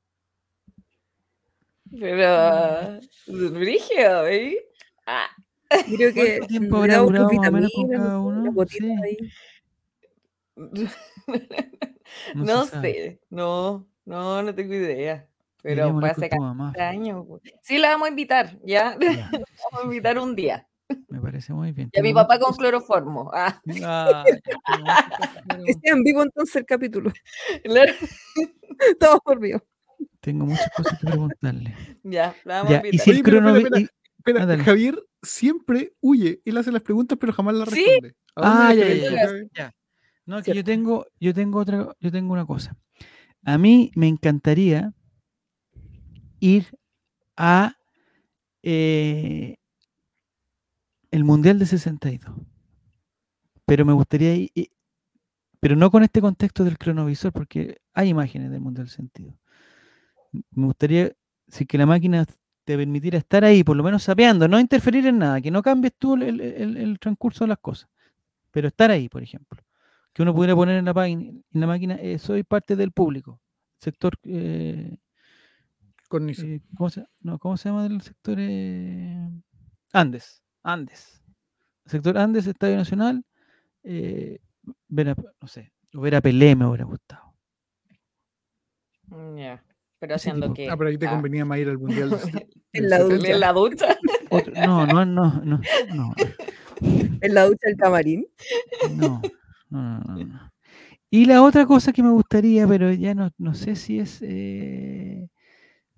Pero, 1.93 3.01
brígido, 3.53 4.27
¿eh? 4.27 4.67
Ah, 5.07 5.29
creo 5.69 6.13
que 6.13 6.39
¿Cuánto 6.39 6.47
tiempo 6.49 6.77
habrá 6.79 6.99
durado 6.99 7.31
más 7.31 7.49
o 7.49 7.53
menos 7.53 7.73
con 7.73 7.89
cada 7.89 8.19
uno? 8.19 8.67
Sí. 8.69 8.95
No, 10.57 10.91
No, 12.35 12.65
se 12.65 12.71
sabe. 12.71 12.93
sé, 12.93 13.21
no, 13.31 13.87
no, 14.05 14.43
no 14.43 14.55
tengo 14.55 14.75
idea. 14.75 15.29
Pero 15.65 15.99
fue 15.99 16.11
hace 16.11 16.29
tu 16.29 16.37
mamá. 16.41 16.73
14 16.75 16.83
años. 16.83 17.27
Sí, 17.63 17.79
la 17.79 17.89
vamos 17.91 18.07
a 18.07 18.11
invitar, 18.11 18.59
¿ya? 18.65 18.97
Ya, 19.01 19.31
Vamos 19.33 19.81
a 19.81 19.85
invitar 19.85 20.19
un 20.19 20.37
día. 20.37 20.69
me 21.09 21.21
parece 21.21 21.53
muy 21.55 21.73
bien. 21.73 21.89
Y 21.93 21.99
a 21.99 22.03
mi 22.03 22.13
papá 22.13 22.39
con 22.39 22.55
cloroformo. 22.55 23.31
Ah, 23.35 23.61
Ah, 23.83 24.25
que 24.27 24.41
Que 24.41 24.51
preguntar. 24.67 25.75
sea 25.83 25.93
en 25.95 26.03
vivo 26.05 26.23
entonces 26.23 26.57
el 26.57 26.67
capítulo. 26.67 27.11
Todo 29.01 29.21
por 29.25 29.41
mí. 29.41 29.51
Tengo 30.21 30.47
muchas 30.47 30.69
cosas 30.77 30.99
que 30.99 31.07
preguntarle. 31.07 31.75
Ya, 32.03 32.35
la 32.45 32.57
vamos 32.63 32.71
Ya, 32.73 32.79
a 32.79 32.83
y 32.83 32.87
invitar. 32.89 33.05
si 33.05 33.11
el 33.11 33.23
crono... 33.23 33.57
espera, 33.57 33.81
y- 33.81 33.89
Espera, 34.19 34.43
Ah, 34.43 34.47
dale. 34.47 34.65
Javier 34.65 35.03
siempre 35.23 35.93
huye. 36.01 36.41
Él 36.47 36.57
hace 36.57 36.73
las 36.73 36.83
preguntas, 36.83 37.19
pero 37.21 37.33
jamás 37.35 37.55
las 37.57 37.69
¿Sí? 37.69 37.85
responde. 37.85 38.15
¿A 38.37 38.49
dónde 38.49 38.65
Ah, 38.65 38.75
ya, 38.75 38.95
ya, 38.95 39.33
ya. 39.55 39.75
No, 40.27 40.43
que 40.43 40.55
yo 40.55 40.65
tengo, 40.65 41.07
yo 41.21 41.35
tengo 41.35 41.59
otra, 41.59 41.95
yo 42.01 42.11
tengo 42.11 42.33
una 42.33 42.47
cosa. 42.47 42.75
A 43.45 43.59
mí 43.59 43.91
me 43.95 44.09
encantaría 44.09 44.93
ir 46.41 46.79
a 47.37 47.77
eh, 48.63 49.57
el 51.11 51.25
Mundial 51.25 51.59
de 51.59 51.67
62. 51.67 52.35
Pero 53.67 53.85
me 53.85 53.93
gustaría 53.93 54.35
ir, 54.35 54.51
pero 55.61 55.77
no 55.77 55.91
con 55.91 56.03
este 56.03 56.21
contexto 56.21 56.65
del 56.65 56.77
cronovisor, 56.77 57.33
porque 57.33 57.79
hay 57.95 58.11
imágenes 58.11 58.51
del 58.51 58.61
Mundial 58.61 58.89
sentido. 58.89 59.35
Me 60.51 60.67
gustaría, 60.67 61.13
si 61.49 61.65
que 61.65 61.79
la 61.79 61.87
máquina 61.87 62.27
te 62.65 62.77
permitiera 62.77 63.19
estar 63.19 63.45
ahí, 63.45 63.65
por 63.65 63.77
lo 63.77 63.83
menos 63.83 64.03
sapeando, 64.03 64.49
no 64.49 64.61
interferir 64.61 65.07
en 65.07 65.19
nada, 65.19 65.41
que 65.41 65.51
no 65.51 65.63
cambies 65.63 65.95
tú 65.99 66.17
el, 66.17 66.99
transcurso 67.01 67.45
de 67.45 67.49
las 67.49 67.59
cosas, 67.59 67.89
pero 68.51 68.69
estar 68.69 68.91
ahí, 68.91 69.09
por 69.09 69.23
ejemplo. 69.23 69.63
Que 70.13 70.23
uno 70.23 70.35
pudiera 70.35 70.55
poner 70.55 70.77
en 70.77 70.85
la, 70.85 71.09
en 71.09 71.45
la 71.53 71.67
máquina, 71.67 71.95
eh, 71.95 72.19
soy 72.19 72.43
parte 72.43 72.77
del 72.77 72.93
público, 72.93 73.41
sector, 73.79 74.19
eh, 74.25 74.97
Cornisa. 76.09 76.45
eh, 76.47 76.61
¿cómo, 76.77 76.91
se, 76.91 77.05
no, 77.21 77.39
¿cómo 77.39 77.57
se 77.57 77.69
llama 77.69 77.87
el 77.87 78.01
sector? 78.03 78.37
eh, 78.39 79.29
Andes, 79.93 80.43
Andes. 80.63 81.23
Sector 81.87 82.17
Andes, 82.19 82.47
Estadio 82.47 82.77
Nacional, 82.77 83.25
eh, 83.83 84.39
ver 84.89 85.11
a, 85.11 85.17
no 85.41 85.49
sé, 85.49 85.73
o 85.95 86.01
ver 86.01 86.15
a 86.15 86.21
Pelé 86.21 86.57
me 86.57 86.67
hubiera 86.67 86.85
gustado. 86.85 87.35
Ya. 89.37 89.63
Pero 89.99 90.15
Ese 90.17 90.31
haciendo 90.31 90.53
que. 90.55 90.69
Ah, 90.69 90.77
pero 90.77 90.91
ahí 90.91 90.99
te 90.99 91.07
ah, 91.07 91.11
convenía 91.11 91.45
más 91.45 91.59
ir 91.59 91.69
al 91.69 91.79
mundial. 91.79 92.11
En 92.77 92.91
la 92.91 92.97
70. 92.97 93.15
ducha. 93.17 93.31
en 93.35 93.41
la 93.41 93.53
ducha. 93.53 93.99
Otro- 94.31 94.53
no, 94.67 94.85
no, 94.85 95.05
no, 95.07 95.41
no, 95.45 95.61
no, 95.95 96.15
En 97.21 97.35
la 97.35 97.47
ducha 97.47 97.69
del 97.69 97.77
camarín. 97.77 98.27
no, 98.97 99.23
no, 99.71 99.81
no, 99.81 100.01
no, 100.01 100.17
no. 100.25 100.53
Y 101.09 101.27
la 101.27 101.41
otra 101.45 101.67
cosa 101.67 101.93
que 101.93 102.03
me 102.03 102.11
gustaría, 102.11 102.67
pero 102.67 102.93
ya 102.93 103.15
no, 103.15 103.31
no 103.39 103.55
sé 103.55 103.77
si 103.77 104.01
es, 104.01 104.21
eh, 104.23 105.29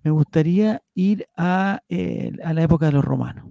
me 0.06 0.12
gustaría 0.12 0.80
ir 0.94 1.26
a, 1.36 1.82
eh, 1.88 2.30
a 2.44 2.52
la 2.54 2.62
época 2.62 2.86
de 2.86 2.92
los 2.92 3.04
romanos. 3.04 3.46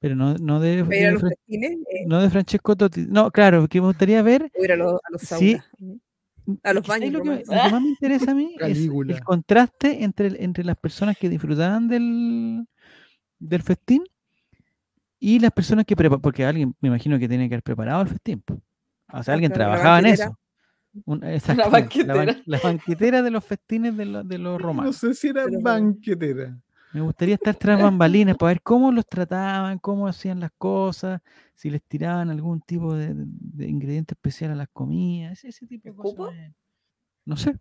Pero 0.00 0.16
no, 0.16 0.34
no 0.36 0.60
de, 0.60 0.82
Para 0.82 0.96
ir 0.96 1.06
a 1.06 1.08
de 1.08 1.12
los 1.12 1.22
eh, 1.24 1.76
no 2.06 2.22
de 2.22 2.30
Francesco 2.30 2.74
Totti. 2.74 3.06
No, 3.06 3.30
claro, 3.30 3.68
que 3.68 3.82
me 3.82 3.88
gustaría 3.88 4.22
ver 4.22 4.50
a 4.70 4.76
los, 4.76 4.94
a 4.94 5.10
los 5.10 5.22
Sí. 5.22 5.58
A 6.62 6.72
los 6.72 6.88
Es 6.88 6.90
que, 6.90 7.00
¿sabes 7.00 7.12
baños 7.12 7.12
Lo 7.12 7.22
que, 7.22 7.28
lo 7.28 7.44
que 7.44 7.70
más 7.70 7.82
me 7.82 7.88
interesa 7.88 8.30
a 8.30 8.34
mí 8.34 8.56
es 8.60 8.78
el 8.78 9.20
contraste 9.22 10.04
entre, 10.04 10.42
entre 10.42 10.64
las 10.64 10.76
personas 10.76 11.18
que 11.18 11.28
disfrutaban 11.28 11.86
del, 11.86 12.66
del 13.38 13.62
festín 13.62 14.04
y 15.20 15.38
las 15.38 15.50
personas 15.50 15.84
que 15.84 15.96
preparaban, 15.96 16.22
porque 16.22 16.46
alguien 16.46 16.74
me 16.80 16.88
imagino 16.88 17.18
que 17.18 17.28
tiene 17.28 17.48
que 17.48 17.56
haber 17.56 17.62
preparado 17.62 18.00
el 18.00 18.08
festín. 18.08 18.42
O 19.12 19.22
sea, 19.22 19.32
Ah, 19.32 19.34
alguien 19.34 19.52
trabajaba 19.52 19.98
en 19.98 20.06
eso. 20.06 20.38
Un- 21.04 21.22
exacto, 21.24 21.62
la, 21.64 21.68
banquetera. 21.68 22.14
ban- 22.24 22.42
la 22.46 22.58
banquetera 22.58 23.22
de 23.22 23.30
los 23.30 23.44
festines 23.44 23.96
de, 23.96 24.04
los- 24.06 24.26
de 24.28 24.38
los 24.38 24.52
No 24.60 24.66
romanos. 24.66 24.96
sé 24.96 25.14
si 25.14 25.28
era 25.28 25.44
Pero- 25.44 25.60
banquetera. 25.60 26.58
Me 26.94 27.02
gustaría 27.02 27.34
estar 27.34 27.54
tras 27.54 27.80
bambalinas 27.82 28.36
para 28.38 28.48
ver 28.52 28.62
cómo 28.62 28.90
los 28.90 29.06
trataban, 29.06 29.78
cómo 29.78 30.08
hacían 30.08 30.40
las 30.40 30.50
cosas, 30.56 31.20
si 31.54 31.68
les 31.68 31.82
tiraban 31.82 32.30
algún 32.30 32.62
tipo 32.62 32.94
de, 32.94 33.14
ingrediente 33.68 34.14
especial 34.14 34.52
a 34.52 34.54
las 34.54 34.68
comidas, 34.72 35.32
ese, 35.32 35.48
ese 35.48 35.66
tipo 35.66 35.88
de 35.90 35.94
cosas. 35.94 36.34
me- 36.34 36.54
No 37.26 37.36
sé. 37.36 37.52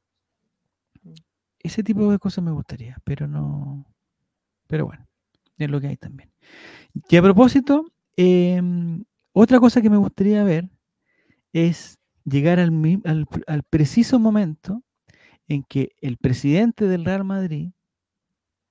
Mm. 1.04 1.12
Ese 1.60 1.84
tipo 1.84 2.10
de 2.10 2.20
cosas 2.20 2.42
me 2.44 2.52
gustaría, 2.52 2.98
pero 3.04 3.28
no. 3.28 3.86
Pero 4.68 4.86
bueno, 4.86 5.06
es 5.58 5.70
lo 5.70 5.82
que 5.82 5.88
hay 5.88 5.98
también. 5.98 6.32
Y 7.10 7.18
a 7.18 7.22
propósito, 7.22 7.86
em, 8.16 9.04
otra 9.34 9.60
cosa 9.60 9.82
que 9.82 9.90
me 9.90 9.98
gustaría 9.98 10.42
ver 10.46 10.70
es 11.52 11.97
llegar 12.28 12.60
al, 12.60 12.72
al 13.06 13.26
al 13.48 13.64
preciso 13.64 14.20
momento 14.20 14.84
en 15.48 15.64
que 15.64 15.96
el 16.02 16.18
presidente 16.18 16.86
del 16.86 17.06
Real 17.06 17.24
Madrid 17.24 17.72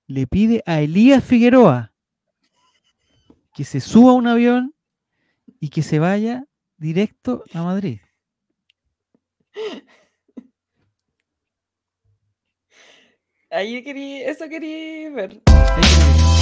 le 0.07 0.27
pide 0.27 0.63
a 0.67 0.81
Elías 0.81 1.25
Figueroa 1.25 1.95
que 3.55 3.65
se 3.65 3.81
suba 3.81 4.13
a 4.13 4.15
un 4.15 4.27
avión 4.27 4.75
y 5.59 5.71
que 5.71 5.83
se 5.83 5.99
vaya 5.99 6.45
directo 6.77 7.43
a 7.55 7.63
Madrid. 7.63 8.01
Ahí 13.51 13.83
quería, 13.83 14.29
eso 14.29 14.47
quería 14.51 15.11
ver. 15.11 15.41
Ahí 15.47 16.37